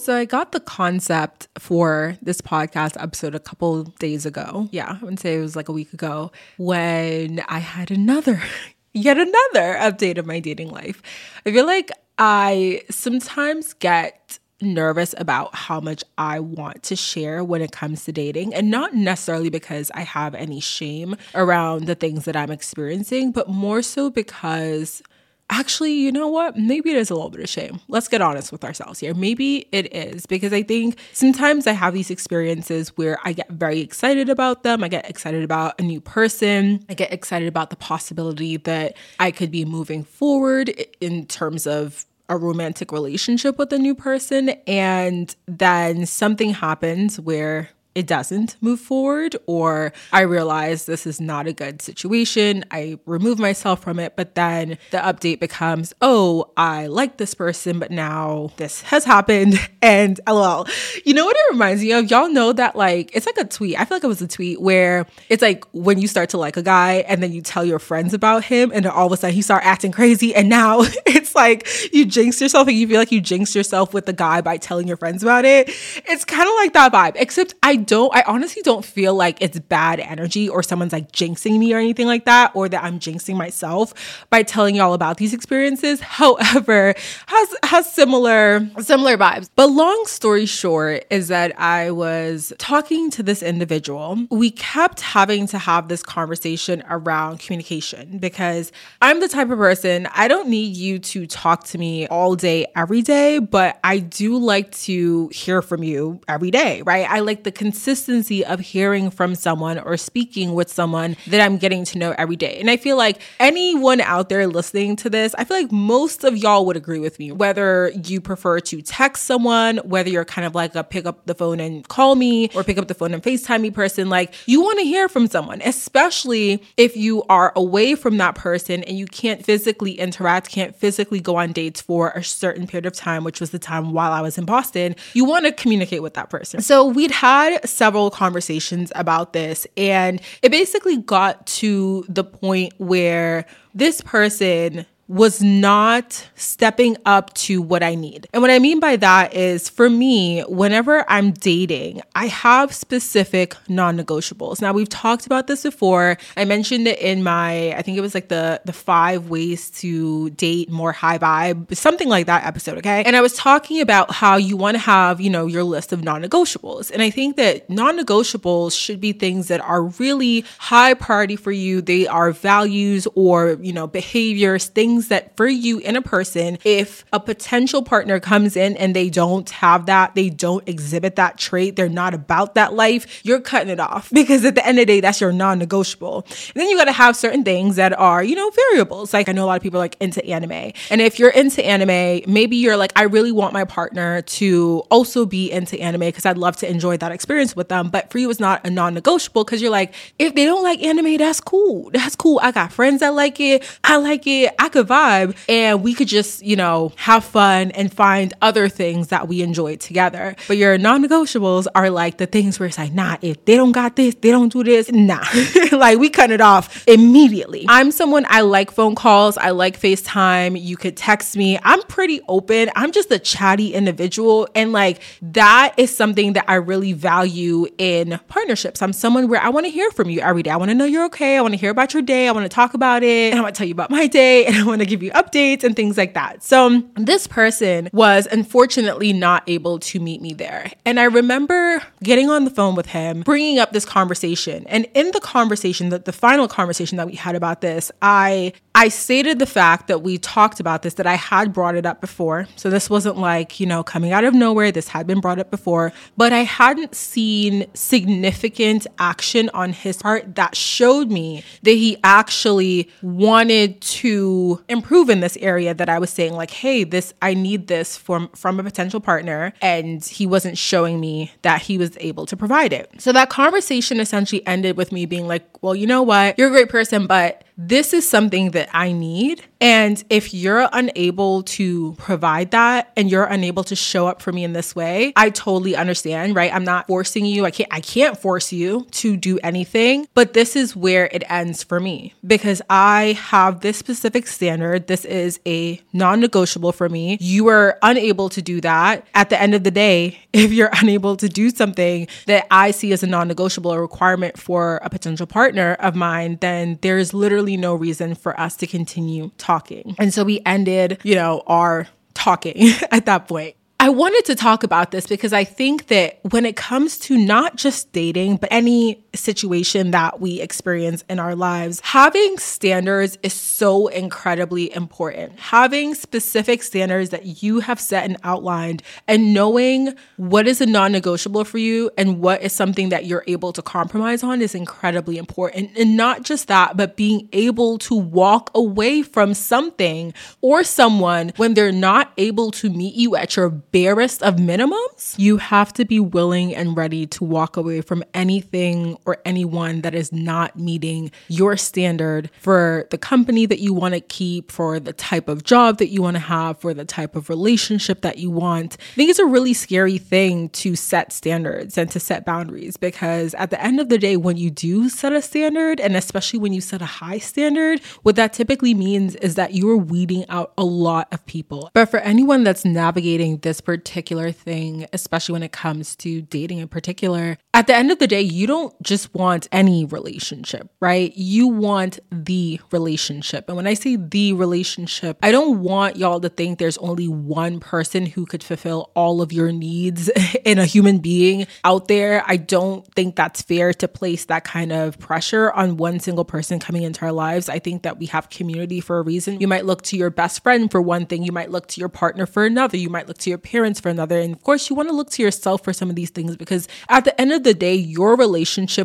So 0.05 0.15
I 0.15 0.25
got 0.25 0.51
the 0.51 0.59
concept 0.59 1.47
for 1.57 2.15
this 2.21 2.39
podcast 2.39 2.95
episode 3.01 3.33
a 3.33 3.39
couple 3.39 3.85
days 3.97 4.23
ago. 4.23 4.69
Yeah, 4.71 4.99
I 5.01 5.03
would 5.03 5.19
say 5.19 5.33
it 5.33 5.41
was 5.41 5.55
like 5.55 5.67
a 5.67 5.71
week 5.71 5.93
ago 5.93 6.31
when 6.59 7.43
I 7.47 7.57
had 7.57 7.89
another, 7.89 8.39
yet 8.93 9.17
another 9.17 9.73
update 9.79 10.19
of 10.19 10.27
my 10.27 10.39
dating 10.39 10.69
life. 10.69 11.01
I 11.43 11.51
feel 11.51 11.65
like 11.65 11.89
I 12.19 12.83
sometimes 12.91 13.73
get 13.73 14.37
nervous 14.61 15.15
about 15.17 15.55
how 15.55 15.79
much 15.79 16.03
I 16.19 16.39
want 16.39 16.83
to 16.83 16.95
share 16.95 17.43
when 17.43 17.63
it 17.63 17.71
comes 17.71 18.03
to 18.03 18.11
dating. 18.11 18.53
And 18.53 18.69
not 18.69 18.93
necessarily 18.93 19.49
because 19.49 19.89
I 19.95 20.01
have 20.01 20.35
any 20.35 20.59
shame 20.59 21.15
around 21.33 21.87
the 21.87 21.95
things 21.95 22.25
that 22.25 22.35
I'm 22.35 22.51
experiencing, 22.51 23.31
but 23.31 23.49
more 23.49 23.81
so 23.81 24.11
because 24.11 25.01
actually, 25.49 25.93
you 25.93 26.11
know 26.11 26.27
what? 26.27 26.57
Maybe 26.57 26.91
it 26.91 26.97
is 26.97 27.09
a 27.09 27.15
little 27.15 27.29
bit 27.29 27.41
of 27.41 27.49
shame. 27.49 27.79
Let's 27.87 28.07
get 28.07 28.21
honest 28.21 28.51
with 28.51 28.63
ourselves 28.63 28.99
here. 28.99 29.13
Maybe 29.13 29.67
it 29.71 29.93
is 29.93 30.25
because 30.25 30.53
I 30.53 30.63
think 30.63 30.97
sometimes 31.13 31.67
I 31.67 31.73
have 31.73 31.93
these 31.93 32.09
experiences 32.09 32.89
where 32.97 33.19
I 33.23 33.33
get 33.33 33.49
very 33.49 33.79
excited 33.79 34.29
about 34.29 34.63
them. 34.63 34.83
I 34.83 34.87
get 34.87 35.09
excited 35.09 35.43
about 35.43 35.79
a 35.79 35.83
new 35.83 36.01
person. 36.01 36.83
I 36.89 36.93
get 36.93 37.13
excited 37.13 37.47
about 37.47 37.69
the 37.69 37.75
possibility 37.75 38.57
that 38.57 38.95
I 39.19 39.31
could 39.31 39.51
be 39.51 39.65
moving 39.65 40.03
forward 40.03 40.69
in 40.99 41.25
terms 41.27 41.67
of 41.67 42.05
a 42.27 42.37
romantic 42.37 42.91
relationship 42.91 43.57
with 43.57 43.71
a 43.71 43.77
new 43.77 43.93
person. 43.93 44.49
And 44.67 45.35
then 45.47 46.05
something 46.05 46.51
happens 46.51 47.19
where 47.19 47.69
it 47.95 48.05
doesn't 48.07 48.57
move 48.59 48.81
forward, 48.81 49.37
or 49.45 49.93
I 50.11 50.21
realize 50.21 50.85
this 50.85 51.07
is 51.07 51.21
not 51.21 51.47
a 51.47 51.53
good 51.53 51.81
situation. 51.81 52.65
I 52.69 52.99
remove 53.05 53.39
myself 53.39 53.81
from 53.81 53.99
it, 53.99 54.17
but 54.17 54.35
then 54.35 54.77
the 54.91 54.97
update 54.97 55.39
becomes, 55.39 55.93
oh, 56.01 56.51
I 56.57 56.87
like 56.87 57.15
this 57.15 57.33
person, 57.33 57.79
but 57.79 57.91
now 57.91 58.51
this 58.57 58.81
has 58.83 59.05
happened. 59.05 59.59
And 59.85 60.19
lol. 60.27 60.65
You 61.05 61.13
know 61.13 61.25
what 61.25 61.35
it 61.35 61.51
reminds 61.51 61.83
me 61.83 61.91
of? 61.91 62.09
Y'all 62.09 62.27
know 62.27 62.51
that, 62.53 62.75
like, 62.75 63.15
it's 63.15 63.27
like 63.27 63.37
a 63.37 63.45
tweet. 63.45 63.79
I 63.79 63.85
feel 63.85 63.97
like 63.97 64.03
it 64.03 64.07
was 64.07 64.19
a 64.19 64.27
tweet 64.27 64.59
where 64.59 65.05
it's 65.29 65.43
like 65.43 65.63
when 65.73 66.01
you 66.01 66.07
start 66.07 66.29
to 66.29 66.39
like 66.39 66.57
a 66.57 66.63
guy 66.63 67.05
and 67.07 67.21
then 67.21 67.31
you 67.31 67.43
tell 67.43 67.63
your 67.63 67.77
friends 67.77 68.11
about 68.11 68.45
him, 68.45 68.71
and 68.73 68.87
all 68.87 69.05
of 69.05 69.11
a 69.11 69.17
sudden 69.17 69.35
he 69.35 69.43
start 69.43 69.63
acting 69.63 69.91
crazy. 69.91 70.33
And 70.33 70.49
now 70.49 70.79
it's 71.05 71.35
like 71.35 71.67
you 71.93 72.05
jinx 72.05 72.41
yourself 72.41 72.67
and 72.67 72.75
you 72.75 72.87
feel 72.87 72.97
like 72.97 73.11
you 73.11 73.21
jinx 73.21 73.53
yourself 73.53 73.93
with 73.93 74.07
the 74.07 74.13
guy 74.13 74.41
by 74.41 74.57
telling 74.57 74.87
your 74.87 74.97
friends 74.97 75.21
about 75.21 75.45
it. 75.45 75.69
It's 76.07 76.25
kind 76.25 76.49
of 76.49 76.55
like 76.55 76.73
that 76.73 76.91
vibe, 76.91 77.13
except 77.17 77.53
I 77.61 77.75
don't, 77.85 78.15
I 78.15 78.23
honestly 78.27 78.61
don't 78.61 78.83
feel 78.83 79.13
like 79.15 79.41
it's 79.41 79.59
bad 79.59 79.99
energy 79.99 80.49
or 80.49 80.63
someone's 80.63 80.93
like 80.93 81.11
jinxing 81.11 81.57
me 81.59 81.73
or 81.73 81.77
anything 81.77 82.07
like 82.07 82.25
that, 82.25 82.51
or 82.55 82.69
that 82.69 82.83
I'm 82.83 82.99
jinxing 82.99 83.35
myself 83.35 84.25
by 84.29 84.43
telling 84.43 84.75
y'all 84.75 84.93
about 84.93 85.17
these 85.17 85.33
experiences. 85.33 85.99
However, 86.15 86.93
has 87.27 87.55
has 87.63 87.91
similar 87.91 88.67
similar 88.79 89.17
vibes. 89.17 89.49
But 89.55 89.67
long 89.67 90.05
story 90.05 90.45
short 90.45 91.05
is 91.09 91.27
that 91.27 91.59
I 91.59 91.91
was 91.91 92.53
talking 92.57 93.09
to 93.11 93.23
this 93.23 93.43
individual. 93.43 94.25
We 94.29 94.51
kept 94.51 95.01
having 95.01 95.47
to 95.47 95.57
have 95.57 95.87
this 95.87 96.03
conversation 96.03 96.83
around 96.89 97.39
communication 97.39 98.17
because 98.17 98.71
I'm 99.01 99.19
the 99.19 99.27
type 99.27 99.49
of 99.49 99.57
person 99.57 100.07
I 100.13 100.27
don't 100.27 100.49
need 100.49 100.75
you 100.75 100.99
to 100.99 101.27
talk 101.27 101.65
to 101.65 101.77
me 101.77 102.07
all 102.07 102.35
day 102.35 102.65
every 102.75 103.01
day, 103.01 103.39
but 103.39 103.79
I 103.83 103.99
do 103.99 104.37
like 104.37 104.71
to 104.71 105.29
hear 105.33 105.61
from 105.61 105.83
you 105.83 106.21
every 106.27 106.51
day, 106.51 106.81
right? 106.83 107.09
I 107.09 107.19
like 107.19 107.43
the 107.43 107.51
consistency 107.75 108.45
of 108.45 108.61
hearing 108.61 109.11
from 109.11 109.35
someone 109.35 109.77
or 109.77 109.97
speaking 109.97 110.53
with 110.53 110.71
someone 110.71 111.17
that 111.27 111.41
I'm 111.41 111.57
getting 111.57 111.83
to 111.83 111.97
know 111.97 112.15
every 112.17 112.37
day. 112.37 112.57
And 112.57 112.69
I 112.69 112.77
feel 112.77 112.95
like 112.95 113.21
anyone 113.37 113.99
out 113.99 114.29
there 114.29 114.47
listening 114.47 114.95
to 114.97 115.09
this, 115.09 115.35
I 115.37 115.43
feel 115.43 115.57
like 115.57 115.73
most 115.73 116.23
of 116.23 116.37
y'all 116.37 116.65
would 116.67 116.77
agree 116.77 116.99
with 116.99 117.19
me, 117.19 117.33
whether 117.33 117.91
you 118.05 118.21
prefer 118.21 118.61
to 118.61 118.81
text 118.81 119.25
someone, 119.25 119.79
whether 119.79 120.09
you're 120.09 120.23
kind 120.23 120.47
of 120.47 120.55
like 120.55 120.73
a 120.73 120.85
pick 120.85 121.05
up 121.05 121.25
the 121.25 121.35
phone 121.35 121.59
and 121.59 121.85
call 121.85 122.15
me 122.15 122.49
or 122.55 122.63
pick 122.63 122.77
up 122.77 122.87
the 122.87 122.93
phone 122.93 123.13
and 123.13 123.21
FaceTime 123.21 123.59
me 123.59 123.71
person, 123.71 124.07
like 124.09 124.33
you 124.45 124.61
want 124.61 124.79
to 124.79 124.85
hear 124.85 125.09
from 125.09 125.27
someone, 125.27 125.61
especially 125.65 126.63
if 126.77 126.95
you 126.95 127.23
are 127.23 127.51
away 127.57 127.93
from 127.95 128.15
that 128.17 128.35
person 128.35 128.85
and 128.85 128.97
you 128.97 129.05
can't 129.05 129.45
physically 129.45 129.99
interact, 129.99 130.49
can't 130.49 130.73
physically 130.77 131.19
go 131.19 131.35
on 131.35 131.51
dates 131.51 131.81
for 131.81 132.11
a 132.11 132.23
certain 132.23 132.67
period 132.67 132.85
of 132.85 132.93
time, 132.93 133.25
which 133.25 133.41
was 133.41 133.49
the 133.49 133.59
time 133.59 133.91
while 133.91 134.13
I 134.13 134.21
was 134.21 134.37
in 134.37 134.45
Boston. 134.45 134.95
You 135.11 135.25
want 135.25 135.43
to 135.45 135.51
communicate 135.51 136.01
with 136.01 136.13
that 136.13 136.29
person. 136.29 136.61
So 136.61 136.85
we'd 136.85 137.11
had 137.11 137.64
several 137.69 138.09
conversations 138.09 138.91
about 138.95 139.33
this, 139.33 139.67
and 139.77 140.21
it 140.41 140.51
basically 140.51 140.97
got 140.97 141.45
to 141.47 142.05
the 142.07 142.23
point 142.23 142.73
where 142.77 143.45
this 143.73 144.01
person 144.01 144.85
was 145.07 145.41
not 145.41 146.27
stepping 146.35 146.97
up 147.05 147.31
to 147.35 147.61
what 147.61 147.83
I 147.83 147.93
need. 147.93 148.27
And 148.33 148.41
what 148.41 148.49
I 148.49 148.57
mean 148.57 148.79
by 148.79 148.95
that 148.95 149.35
is 149.35 149.69
for 149.69 149.87
me, 149.87 150.41
whenever 150.43 151.05
I'm 151.07 151.31
dating, 151.31 152.01
I 152.15 152.25
have 152.27 152.73
specific 152.73 153.55
non 153.69 153.97
negotiables. 153.97 154.61
Now, 154.61 154.73
we've 154.73 154.89
talked 154.89 155.27
about 155.27 155.45
this 155.45 155.61
before. 155.61 156.17
I 156.35 156.45
mentioned 156.45 156.87
it 156.87 156.99
in 156.99 157.21
my, 157.21 157.73
I 157.73 157.83
think 157.83 157.97
it 157.97 158.01
was 158.01 158.15
like 158.15 158.29
the, 158.29 158.61
the 158.65 158.73
five 158.73 159.29
ways 159.29 159.69
to 159.81 160.31
date 160.31 160.71
more 160.71 160.91
high 160.91 161.19
vibe, 161.19 161.75
something 161.75 162.09
like 162.09 162.25
that 162.25 162.43
episode, 162.43 162.79
okay? 162.79 163.03
And 163.03 163.15
I 163.15 163.21
was 163.21 163.33
talking 163.33 163.81
about 163.81 164.11
how 164.11 164.37
you 164.37 164.57
want 164.57 164.75
to 164.75 164.79
have, 164.79 165.21
you 165.21 165.29
know, 165.29 165.45
your 165.45 165.63
list 165.63 165.93
of 165.93 166.03
non 166.03 166.23
negotiables. 166.23 166.89
And 166.89 167.03
I 167.03 167.11
think 167.11 167.35
that 167.37 167.69
non 167.69 167.97
negotiables 167.99 168.77
should 168.79 168.99
be 168.99 169.13
things 169.13 169.49
that 169.49 169.61
are 169.61 169.83
really 169.83 170.45
high 170.57 170.95
priority 170.95 171.35
for 171.35 171.51
you. 171.51 171.81
They 171.81 172.07
are 172.07 172.31
values 172.31 173.07
or, 173.13 173.57
you 173.61 173.73
know, 173.73 173.85
behaviors, 173.85 174.65
things 174.65 174.94
things 174.95 175.09
that 175.09 175.35
for 175.35 175.47
you 175.47 175.79
in 175.79 175.95
a 175.95 176.01
person, 176.01 176.57
if 176.63 177.03
a 177.11 177.19
potential 177.19 177.83
partner 177.83 178.19
comes 178.19 178.55
in 178.55 178.77
and 178.77 178.95
they 178.95 179.09
don't 179.09 179.49
have 179.49 179.87
that, 179.87 180.15
they 180.15 180.29
don't 180.29 180.67
exhibit 180.67 181.15
that 181.17 181.37
trait, 181.37 181.75
they're 181.75 181.89
not 181.89 182.13
about 182.13 182.55
that 182.55 182.73
life, 182.73 183.25
you're 183.25 183.41
cutting 183.41 183.69
it 183.69 183.79
off 183.79 184.09
because 184.11 184.45
at 184.45 184.55
the 184.55 184.65
end 184.65 184.79
of 184.79 184.83
the 184.83 184.85
day, 184.85 184.99
that's 185.01 185.19
your 185.19 185.31
non 185.31 185.59
negotiable. 185.59 186.25
Then 186.53 186.69
you 186.69 186.77
got 186.77 186.85
to 186.85 186.91
have 186.91 187.15
certain 187.15 187.43
things 187.43 187.75
that 187.75 187.97
are, 187.97 188.23
you 188.23 188.35
know, 188.35 188.49
variables. 188.71 189.13
Like 189.13 189.27
I 189.27 189.31
know 189.33 189.45
a 189.45 189.47
lot 189.47 189.57
of 189.57 189.63
people 189.63 189.79
are 189.79 189.83
like 189.83 189.97
into 189.99 190.25
anime. 190.25 190.71
And 190.89 191.01
if 191.01 191.19
you're 191.19 191.29
into 191.29 191.63
anime, 191.65 192.31
maybe 192.31 192.55
you're 192.55 192.77
like, 192.77 192.93
I 192.95 193.03
really 193.03 193.31
want 193.31 193.53
my 193.53 193.65
partner 193.65 194.21
to 194.21 194.83
also 194.89 195.25
be 195.25 195.51
into 195.51 195.79
anime 195.79 196.01
because 196.01 196.25
I'd 196.25 196.37
love 196.37 196.55
to 196.57 196.69
enjoy 196.69 196.97
that 196.97 197.11
experience 197.11 197.55
with 197.55 197.69
them. 197.69 197.89
But 197.89 198.11
for 198.11 198.17
you, 198.17 198.29
it's 198.29 198.39
not 198.39 198.65
a 198.65 198.69
non 198.69 198.93
negotiable 198.93 199.43
because 199.43 199.61
you're 199.61 199.71
like, 199.71 199.93
if 200.19 200.35
they 200.35 200.45
don't 200.45 200.63
like 200.63 200.81
anime, 200.81 201.17
that's 201.17 201.41
cool. 201.41 201.89
That's 201.91 202.15
cool. 202.15 202.39
I 202.41 202.51
got 202.51 202.71
friends 202.71 203.01
that 203.01 203.09
like 203.09 203.39
it. 203.39 203.63
I 203.83 203.97
like 203.97 204.25
it. 204.27 204.53
I 204.59 204.69
could 204.69 204.84
vibe 204.85 205.35
and 205.47 205.83
we 205.83 205.93
could 205.93 206.07
just, 206.07 206.43
you 206.43 206.55
know, 206.55 206.91
have 206.97 207.23
fun 207.23 207.71
and 207.71 207.93
find 207.93 208.33
other 208.41 208.69
things 208.69 209.09
that 209.09 209.27
we 209.27 209.41
enjoy 209.41 209.75
together. 209.77 210.35
But 210.47 210.57
your 210.57 210.77
non 210.77 211.03
negotiables 211.03 211.67
are 211.75 211.89
like 211.89 212.17
the 212.17 212.25
things 212.25 212.59
where 212.59 212.67
it's 212.67 212.77
like, 212.77 212.93
nah, 212.93 213.17
if 213.21 213.43
they 213.45 213.55
don't 213.55 213.71
got 213.71 213.95
this, 213.95 214.15
they 214.15 214.31
don't 214.31 214.51
do 214.51 214.63
this, 214.63 214.91
nah. 214.91 215.23
like 215.71 215.99
we 215.99 216.09
cut 216.09 216.31
it 216.31 216.41
off 216.41 216.87
immediately. 216.87 217.65
I'm 217.67 217.91
someone 217.91 218.25
I 218.29 218.41
like 218.41 218.71
phone 218.71 218.95
calls, 218.95 219.37
I 219.37 219.51
like 219.51 219.79
FaceTime. 219.79 220.61
You 220.61 220.77
could 220.77 220.97
text 220.97 221.35
me. 221.35 221.59
I'm 221.63 221.81
pretty 221.83 222.21
open. 222.27 222.69
I'm 222.75 222.91
just 222.91 223.11
a 223.11 223.19
chatty 223.19 223.73
individual. 223.73 224.47
And 224.55 224.71
like 224.71 225.01
that 225.21 225.73
is 225.77 225.95
something 225.95 226.33
that 226.33 226.45
I 226.47 226.55
really 226.55 226.93
value 226.93 227.67
in 227.77 228.19
partnerships. 228.27 228.81
I'm 228.81 228.93
someone 228.93 229.27
where 229.27 229.41
I 229.41 229.49
want 229.49 229.65
to 229.65 229.71
hear 229.71 229.89
from 229.91 230.09
you 230.09 230.21
every 230.21 230.43
day. 230.43 230.51
I 230.51 230.57
want 230.57 230.69
to 230.69 230.75
know 230.75 230.85
you're 230.85 231.05
okay. 231.05 231.37
I 231.37 231.41
want 231.41 231.53
to 231.53 231.59
hear 231.59 231.71
about 231.71 231.93
your 231.93 232.03
day. 232.03 232.27
I 232.27 232.31
want 232.31 232.45
to 232.45 232.49
talk 232.49 232.73
about 232.73 233.03
it. 233.03 233.31
And 233.31 233.39
I 233.39 233.41
want 233.41 233.55
to 233.55 233.57
tell 233.59 233.67
you 233.67 233.73
about 233.73 233.89
my 233.89 234.07
day. 234.07 234.45
And 234.55 234.55
I 234.57 234.63
want 234.63 234.74
want 234.75 234.87
to 234.87 234.89
give 234.89 235.01
you 235.01 235.11
updates 235.11 235.63
and 235.63 235.75
things 235.75 235.97
like 235.97 236.13
that. 236.13 236.43
So 236.43 236.83
this 236.95 237.27
person 237.27 237.89
was 237.93 238.27
unfortunately 238.29 239.13
not 239.13 239.43
able 239.47 239.79
to 239.79 239.99
meet 239.99 240.21
me 240.21 240.33
there. 240.33 240.71
And 240.85 240.99
I 240.99 241.05
remember 241.05 241.81
getting 242.03 242.29
on 242.29 242.43
the 242.43 242.51
phone 242.51 242.75
with 242.75 242.87
him, 242.87 243.21
bringing 243.21 243.57
up 243.57 243.71
this 243.71 243.85
conversation. 243.85 244.65
And 244.67 244.87
in 244.93 245.11
the 245.11 245.21
conversation, 245.21 245.89
the, 245.89 245.99
the 245.99 246.11
final 246.11 246.47
conversation 246.47 246.97
that 246.97 247.07
we 247.07 247.15
had 247.15 247.35
about 247.35 247.61
this, 247.61 247.91
I 248.01 248.53
I 248.77 248.89
stated 248.89 249.39
the 249.39 249.45
fact 249.45 249.87
that 249.87 250.01
we 250.01 250.17
talked 250.17 250.59
about 250.59 250.81
this, 250.81 250.95
that 250.95 251.07
I 251.07 251.13
had 251.13 251.53
brought 251.53 251.75
it 251.75 251.85
up 251.85 252.01
before. 252.01 252.45
So 252.57 252.69
this 252.69 252.89
wasn't 252.89 253.17
like, 253.17 253.57
you 253.61 253.65
know, 253.65 253.83
coming 253.83 254.11
out 254.11 254.25
of 254.25 254.33
nowhere. 254.33 254.69
This 254.69 254.89
had 254.89 255.07
been 255.07 255.21
brought 255.21 255.39
up 255.39 255.49
before, 255.49 255.93
but 256.17 256.33
I 256.33 256.39
hadn't 256.39 256.93
seen 256.93 257.67
significant 257.73 258.85
action 258.99 259.49
on 259.53 259.71
his 259.71 259.95
part 259.95 260.35
that 260.35 260.57
showed 260.57 261.09
me 261.09 261.45
that 261.63 261.71
he 261.71 261.95
actually 262.03 262.89
wanted 263.01 263.79
to 263.79 264.61
improve 264.67 265.09
in 265.09 265.19
this 265.19 265.37
area 265.37 265.73
that 265.73 265.89
I 265.89 265.99
was 265.99 266.09
saying, 266.09 266.33
like, 266.33 266.51
hey, 266.51 266.83
this, 266.83 267.13
I 267.21 267.33
need 267.33 267.67
this 267.67 267.97
from, 267.97 268.29
from 268.29 268.59
a 268.59 268.63
potential 268.63 268.99
partner. 268.99 269.53
And 269.61 270.03
he 270.03 270.25
wasn't 270.27 270.57
showing 270.57 270.99
me 270.99 271.31
that 271.41 271.61
he 271.61 271.77
was 271.77 271.97
able 271.99 272.25
to 272.25 272.37
provide 272.37 272.73
it. 272.73 272.89
So 272.97 273.11
that 273.13 273.29
conversation 273.29 273.99
essentially 273.99 274.45
ended 274.45 274.77
with 274.77 274.91
me 274.91 275.05
being 275.05 275.27
like, 275.27 275.63
well, 275.63 275.75
you 275.75 275.87
know 275.87 276.03
what? 276.03 276.37
You're 276.37 276.49
a 276.49 276.51
great 276.51 276.69
person, 276.69 277.07
but 277.07 277.44
this 277.57 277.93
is 277.93 278.07
something 278.07 278.51
that 278.51 278.69
I 278.73 278.91
need. 278.91 279.43
And 279.61 280.03
if 280.09 280.33
you're 280.33 280.67
unable 280.73 281.43
to 281.43 281.93
provide 281.93 282.51
that 282.51 282.91
and 282.97 283.09
you're 283.09 283.23
unable 283.23 283.63
to 283.65 283.75
show 283.75 284.07
up 284.07 284.21
for 284.21 284.31
me 284.31 284.43
in 284.43 284.53
this 284.53 284.75
way, 284.75 285.13
I 285.15 285.29
totally 285.29 285.75
understand, 285.75 286.35
right? 286.35 286.53
I'm 286.53 286.65
not 286.65 286.87
forcing 286.87 287.25
you. 287.25 287.45
I 287.45 287.51
can't 287.51 287.69
I 287.71 287.79
can't 287.79 288.17
force 288.17 288.51
you 288.51 288.85
to 288.91 289.15
do 289.15 289.39
anything, 289.43 290.07
but 290.13 290.33
this 290.33 290.55
is 290.55 290.75
where 290.75 291.05
it 291.11 291.23
ends 291.29 291.63
for 291.63 291.79
me 291.79 292.13
because 292.25 292.61
I 292.69 293.17
have 293.19 293.61
this 293.61 293.77
specific 293.77 294.27
standard. 294.27 294.87
This 294.87 295.05
is 295.05 295.39
a 295.47 295.81
non-negotiable 295.93 296.73
for 296.73 296.89
me. 296.89 297.17
You 297.21 297.47
are 297.47 297.77
unable 297.81 298.29
to 298.29 298.41
do 298.41 298.61
that. 298.61 299.07
At 299.15 299.29
the 299.29 299.41
end 299.41 299.55
of 299.55 299.63
the 299.63 299.71
day, 299.71 300.19
if 300.33 300.51
you're 300.51 300.71
unable 300.73 301.15
to 301.17 301.29
do 301.29 301.49
something 301.49 302.07
that 302.27 302.45
I 302.51 302.71
see 302.71 302.91
as 302.91 303.03
a 303.03 303.07
non-negotiable 303.07 303.73
or 303.73 303.81
requirement 303.81 304.37
for 304.37 304.79
a 304.83 304.89
potential 304.89 305.25
partner 305.25 305.77
of 305.79 305.95
mine, 305.95 306.37
then 306.41 306.77
there's 306.81 307.13
literally 307.13 307.44
no 307.45 307.75
reason 307.75 308.15
for 308.15 308.37
us 308.39 308.55
to 308.57 308.67
continue 308.67 309.31
talking. 309.37 309.95
And 309.99 310.13
so 310.13 310.23
we 310.23 310.41
ended, 310.45 310.99
you 311.03 311.15
know, 311.15 311.43
our 311.47 311.87
talking 312.15 312.73
at 312.91 313.05
that 313.05 313.27
point. 313.27 313.55
I 313.79 313.89
wanted 313.89 314.25
to 314.25 314.35
talk 314.35 314.63
about 314.63 314.89
this 314.89 315.05
because 315.05 315.31
I 315.31 315.43
think 315.43 315.87
that 315.87 316.19
when 316.31 316.45
it 316.45 316.55
comes 316.55 316.97
to 316.99 317.17
not 317.17 317.55
just 317.55 317.91
dating, 317.91 318.37
but 318.37 318.49
any 318.51 319.04
situation 319.15 319.91
that 319.91 320.19
we 320.19 320.41
experience 320.41 321.03
in 321.09 321.19
our 321.19 321.35
lives, 321.35 321.81
having 321.83 322.37
standards 322.37 323.17
is 323.23 323.33
so 323.33 323.87
incredibly 323.87 324.73
important. 324.73 325.39
Having 325.39 325.95
specific 325.95 326.63
standards 326.63 327.09
that 327.09 327.43
you 327.43 327.59
have 327.59 327.79
set 327.79 328.05
and 328.05 328.17
outlined, 328.23 328.83
and 329.07 329.33
knowing 329.33 329.93
what 330.17 330.47
is 330.47 330.61
a 330.61 330.65
non 330.65 330.91
negotiable 330.91 331.43
for 331.43 331.57
you 331.57 331.91
and 331.97 332.19
what 332.19 332.41
is 332.41 332.53
something 332.53 332.89
that 332.89 333.05
you're 333.05 333.23
able 333.27 333.53
to 333.53 333.61
compromise 333.61 334.23
on 334.23 334.41
is 334.41 334.55
incredibly 334.55 335.17
important. 335.17 335.71
And 335.77 335.97
not 335.97 336.23
just 336.23 336.47
that, 336.47 336.77
but 336.77 336.95
being 336.95 337.29
able 337.33 337.77
to 337.79 337.95
walk 337.95 338.51
away 338.55 339.01
from 339.01 339.33
something 339.33 340.13
or 340.41 340.63
someone 340.63 341.31
when 341.37 341.53
they're 341.53 341.71
not 341.71 342.11
able 342.17 342.51
to 342.51 342.69
meet 342.69 342.95
you 342.95 343.15
at 343.15 343.35
your 343.35 343.49
barest 343.49 344.23
of 344.23 344.35
minimums, 344.35 345.17
you 345.17 345.37
have 345.37 345.73
to 345.73 345.85
be 345.85 345.99
willing 345.99 346.55
and 346.55 346.75
ready 346.77 347.05
to 347.07 347.23
walk 347.23 347.57
away 347.57 347.81
from 347.81 348.03
anything 348.13 348.97
or 349.05 349.17
anyone 349.25 349.81
that 349.81 349.95
is 349.95 350.11
not 350.11 350.57
meeting 350.57 351.11
your 351.27 351.57
standard 351.57 352.29
for 352.39 352.87
the 352.91 352.97
company 352.97 353.45
that 353.45 353.59
you 353.59 353.73
want 353.73 353.93
to 353.93 354.01
keep, 354.01 354.51
for 354.51 354.79
the 354.79 354.93
type 354.93 355.27
of 355.27 355.43
job 355.43 355.77
that 355.77 355.89
you 355.89 356.01
want 356.01 356.15
to 356.15 356.19
have, 356.19 356.59
for 356.59 356.73
the 356.73 356.85
type 356.85 357.15
of 357.15 357.29
relationship 357.29 358.01
that 358.01 358.17
you 358.17 358.29
want. 358.29 358.77
I 358.79 358.95
think 358.95 359.09
it's 359.09 359.19
a 359.19 359.25
really 359.25 359.53
scary 359.53 359.97
thing 359.97 360.49
to 360.49 360.75
set 360.75 361.11
standards 361.11 361.77
and 361.77 361.89
to 361.91 361.99
set 361.99 362.25
boundaries 362.25 362.77
because 362.77 363.33
at 363.35 363.49
the 363.49 363.61
end 363.61 363.79
of 363.79 363.89
the 363.89 363.97
day, 363.97 364.17
when 364.17 364.37
you 364.37 364.49
do 364.49 364.89
set 364.89 365.13
a 365.13 365.21
standard, 365.21 365.79
and 365.79 365.95
especially 365.95 366.39
when 366.39 366.53
you 366.53 366.61
set 366.61 366.81
a 366.81 366.85
high 366.85 367.17
standard, 367.17 367.79
what 368.03 368.15
that 368.15 368.33
typically 368.33 368.73
means 368.73 369.15
is 369.15 369.35
that 369.35 369.53
you 369.53 369.69
are 369.69 369.77
weeding 369.77 370.25
out 370.29 370.53
a 370.57 370.63
lot 370.63 371.07
of 371.11 371.25
people. 371.25 371.69
But 371.73 371.89
for 371.89 371.99
anyone 371.99 372.43
that's 372.43 372.65
navigating 372.65 373.37
this 373.39 373.61
particular 373.61 374.31
thing, 374.31 374.87
especially 374.93 375.33
when 375.33 375.43
it 375.43 375.51
comes 375.51 375.95
to 375.97 376.21
dating 376.21 376.59
in 376.59 376.67
particular, 376.67 377.37
at 377.53 377.67
the 377.67 377.75
end 377.75 377.91
of 377.91 377.99
the 377.99 378.07
day, 378.07 378.21
you 378.21 378.47
don't 378.47 378.79
just 378.81 378.94
want 379.13 379.47
any 379.51 379.85
relationship, 379.85 380.69
right? 380.79 381.15
You 381.15 381.47
want 381.47 381.99
the 382.11 382.59
relationship. 382.71 383.45
And 383.47 383.55
when 383.55 383.67
I 383.67 383.73
say 383.73 383.95
the 383.95 384.33
relationship, 384.33 385.17
I 385.21 385.31
don't 385.31 385.61
want 385.61 385.97
y'all 385.97 386.19
to 386.19 386.29
think 386.29 386.59
there's 386.59 386.77
only 386.77 387.07
one 387.07 387.59
person 387.59 388.05
who 388.05 388.25
could 388.25 388.43
fulfill 388.43 388.91
all 388.95 389.21
of 389.21 389.31
your 389.31 389.51
needs 389.51 390.09
in 390.45 390.59
a 390.59 390.65
human 390.65 390.99
being 390.99 391.47
out 391.63 391.87
there. 391.87 392.23
I 392.25 392.37
don't 392.37 392.85
think 392.93 393.15
that's 393.15 393.41
fair 393.41 393.73
to 393.73 393.87
place 393.87 394.25
that 394.25 394.43
kind 394.43 394.71
of 394.71 394.99
pressure 394.99 395.51
on 395.51 395.77
one 395.77 395.99
single 395.99 396.25
person 396.25 396.59
coming 396.59 396.83
into 396.83 397.05
our 397.05 397.11
lives. 397.11 397.49
I 397.49 397.59
think 397.59 397.83
that 397.83 397.99
we 397.99 398.05
have 398.07 398.29
community 398.29 398.79
for 398.79 398.99
a 398.99 399.01
reason. 399.01 399.39
You 399.39 399.47
might 399.47 399.65
look 399.65 399.81
to 399.83 399.97
your 399.97 400.09
best 400.09 400.43
friend 400.43 400.71
for 400.71 400.81
one 400.81 401.05
thing, 401.05 401.23
you 401.23 401.31
might 401.31 401.51
look 401.51 401.67
to 401.67 401.79
your 401.79 401.89
partner 401.89 402.25
for 402.25 402.45
another, 402.45 402.77
you 402.77 402.89
might 402.89 403.07
look 403.07 403.17
to 403.19 403.29
your 403.29 403.39
parents 403.39 403.79
for 403.79 403.89
another. 403.89 404.19
And 404.19 404.33
of 404.33 404.43
course, 404.43 404.69
you 404.69 404.75
want 404.75 404.89
to 404.89 404.95
look 404.95 405.09
to 405.11 405.23
yourself 405.23 405.63
for 405.63 405.73
some 405.73 405.89
of 405.89 405.95
these 405.95 406.09
things 406.09 406.35
because 406.35 406.67
at 406.89 407.05
the 407.05 407.19
end 407.19 407.31
of 407.31 407.43
the 407.43 407.53
day, 407.53 407.75
your 407.75 408.15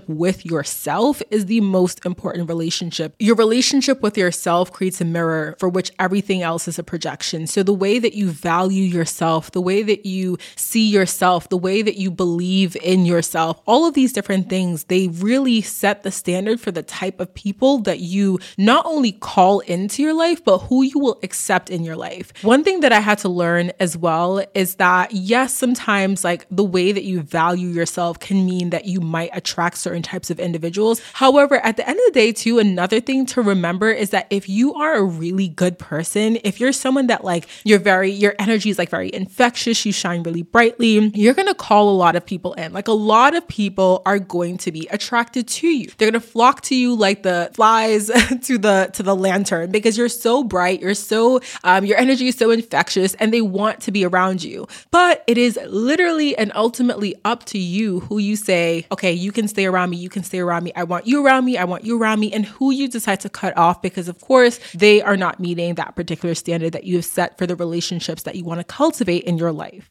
relationship 0.09 0.21
with 0.21 0.47
yourself 0.47 1.23
is 1.31 1.47
the 1.47 1.61
most 1.61 2.05
important 2.05 2.49
relationship. 2.49 3.15
Your 3.19 3.37
relationship 3.37 4.03
with 4.03 4.17
yourself 4.17 4.73
creates 4.73 5.01
a 5.01 5.05
mirror 5.05 5.57
for 5.59 5.69
which 5.69 5.91
everything 5.99 6.43
else 6.43 6.69
is 6.69 6.79
a 6.79 6.83
projection. 6.83 7.47
So 7.47 7.63
the 7.63 7.73
way 7.73 7.99
that 7.99 8.15
you 8.15 8.31
value 8.31 8.85
yourself, 8.85 9.51
the 9.51 9.61
way 9.61 9.83
that 9.83 10.07
you 10.07 10.39
see 10.57 10.89
yourself, 10.89 11.49
the 11.49 11.57
way 11.57 11.83
that 11.83 11.97
you 11.97 12.11
believe 12.11 12.77
in 12.77 13.07
yourself, 13.07 13.61
all 13.67 13.87
of 13.87 13.95
these 13.95 14.13
different 14.13 14.49
things, 14.49 14.85
they 14.85 15.09
really 15.09 15.63
set 15.63 16.03
the 16.03 16.11
standard 16.11 16.61
for 16.61 16.71
the 16.71 16.83
type 16.83 17.21
of 17.21 17.33
people 17.35 17.79
that 17.79 18.01
you 18.01 18.39
not 18.57 18.85
only 18.87 19.13
call 19.13 19.61
into 19.61 20.03
your 20.03 20.15
life, 20.15 20.45
but 20.45 20.59
who 20.59 20.83
you 20.83 20.99
will 20.99 21.19
accept 21.23 21.71
in 21.71 21.85
your 21.85 21.97
life. 21.97 22.33
One 22.43 22.65
thing 22.65 22.81
that 22.81 22.93
I 22.93 23.01
had 23.01 23.19
to 23.19 23.29
learn 23.29 23.73
as 23.81 23.97
well 23.97 24.45
is 24.55 24.77
that 24.77 25.13
yes, 25.13 25.55
sometimes 25.55 26.25
like 26.25 26.47
the 26.51 26.65
way 26.65 26.93
that 26.93 27.05
you 27.05 27.21
value 27.23 27.69
yourself 27.69 28.19
can 28.19 28.47
mean 28.47 28.71
that 28.71 28.85
you 28.85 29.01
might 29.01 29.31
attract 29.33 29.77
certain 29.81 30.03
types 30.03 30.31
of 30.31 30.39
individuals. 30.39 31.01
However, 31.15 31.57
at 31.65 31.77
the 31.77 31.89
end 31.89 31.99
of 31.99 32.05
the 32.07 32.13
day, 32.13 32.33
too, 32.33 32.59
another 32.59 33.01
thing 33.01 33.27
to 33.27 33.43
remember 33.43 33.91
is 33.91 34.11
that 34.11 34.27
if 34.31 34.49
you 34.49 34.75
are 34.75 34.95
a 34.95 35.03
really 35.03 35.49
good 35.49 35.79
person, 35.79 36.39
if 36.45 36.61
you're 36.61 36.73
someone 36.73 37.09
that 37.09 37.25
like 37.25 37.49
you're 37.65 37.79
very, 37.79 38.11
your 38.11 38.35
energy 38.39 38.71
is 38.71 38.79
like 38.79 38.91
very 38.91 39.13
infectious, 39.13 39.85
you 39.85 39.93
shine 39.93 40.23
really 40.23 40.43
brightly, 40.43 41.11
you're 41.15 41.35
gonna 41.35 41.55
call 41.55 41.91
a 41.91 41.97
lot 41.97 42.17
of 42.17 42.25
people 42.25 42.53
in. 42.55 42.73
Like 42.73 42.89
a 42.89 42.93
lot 42.93 43.35
of 43.35 43.47
people 43.49 44.03
are 44.07 44.19
going 44.19 44.59
to 44.59 44.73
be 44.73 44.87
attracted 44.91 45.49
to 45.49 45.69
you. 45.69 45.91
They're 45.97 46.11
gonna 46.11 46.21
flock 46.21 46.61
to 46.63 46.75
you 46.75 46.95
like 46.95 47.23
the 47.23 47.51
flies 47.55 48.07
to 48.43 48.59
the 48.59 48.91
to 48.93 49.03
the 49.03 49.17
lantern 49.17 49.71
because 49.71 49.97
you're 49.97 50.09
so 50.09 50.45
bright, 50.45 50.81
you're 50.81 50.95
so 50.95 51.41
um, 51.65 51.85
your 51.85 51.99
energy 51.99 52.29
is 52.29 52.37
so 52.37 52.51
infectious, 52.51 53.15
and 53.15 53.33
they 53.33 53.41
want 53.41 53.81
to 53.81 53.91
be 53.91 54.05
around 54.05 54.43
you. 54.43 54.67
But 54.91 55.25
it 55.27 55.39
is 55.39 55.59
literally 55.67 56.37
and 56.37 56.53
ultimately 56.55 57.15
up 57.25 57.45
to 57.47 57.59
you 57.59 58.01
who 58.01 58.19
you 58.19 58.37
say, 58.37 58.87
okay, 58.93 59.13
you 59.13 59.33
can 59.33 59.49
stay 59.49 59.67
around 59.71 59.91
me, 59.91 59.97
you 59.97 60.09
can 60.09 60.23
stay 60.23 60.41
around 60.41 60.65
me. 60.65 60.73
I 60.77 60.85
want 60.85 61.07
you 61.07 61.25
around 61.25 61.45
me, 61.45 61.57
I 61.57 61.65
want 61.65 61.85
you 61.85 62.01
around 62.01 62.21
me, 62.21 62.33
and 62.33 62.45
who 62.45 62.71
you 62.71 62.89
decide 62.89 63.21
to 63.21 63.29
cut 63.29 63.57
off 63.57 63.81
because, 63.81 64.09
of 64.09 64.21
course, 64.21 64.61
they 64.75 65.01
are 65.01 65.17
not 65.17 65.41
meeting 65.41 65.75
that 65.77 65.97
particular 65.97 66.35
standard 66.35 66.73
that 66.73 66.85
you 66.85 66.97
have 66.97 67.05
set 67.05 67.39
for 67.39 67.47
the 67.47 67.57
relationships 67.57 68.25
that 68.25 68.35
you 68.35 68.45
want 68.45 68.61
to 68.61 68.65
cultivate 68.65 69.25
in 69.25 69.39
your 69.39 69.53
life. 69.53 69.91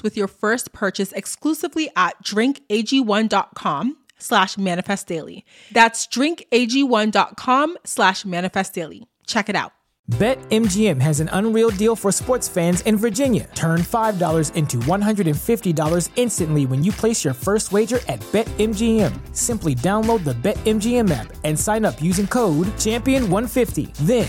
with 0.00 0.16
your 0.16 0.28
first 0.28 0.72
purchase 0.72 1.10
exclusively 1.10 1.90
at 1.96 2.22
drinkag1.com 2.22 3.96
slash 4.18 4.56
manifest 4.56 5.08
daily. 5.08 5.44
That's 5.72 6.06
drinkag1.com 6.06 7.78
slash 7.84 8.24
manifest 8.24 8.74
daily. 8.74 9.08
Check 9.26 9.48
it 9.48 9.56
out. 9.56 9.72
BetMGM 10.10 11.00
has 11.00 11.20
an 11.20 11.30
unreal 11.32 11.70
deal 11.70 11.94
for 11.94 12.10
sports 12.10 12.48
fans 12.48 12.80
in 12.82 12.96
Virginia. 12.96 13.48
Turn 13.54 13.80
$5 13.80 14.54
into 14.54 14.76
$150 14.78 16.10
instantly 16.16 16.66
when 16.66 16.82
you 16.82 16.90
place 16.90 17.24
your 17.24 17.34
first 17.34 17.70
wager 17.70 18.00
at 18.08 18.18
BetMGM. 18.32 19.12
Simply 19.34 19.76
download 19.76 20.24
the 20.24 20.34
BetMGM 20.34 21.10
app 21.10 21.32
and 21.44 21.58
sign 21.58 21.84
up 21.84 22.02
using 22.02 22.26
code 22.26 22.66
Champion150. 22.78 23.94
Then 23.98 24.28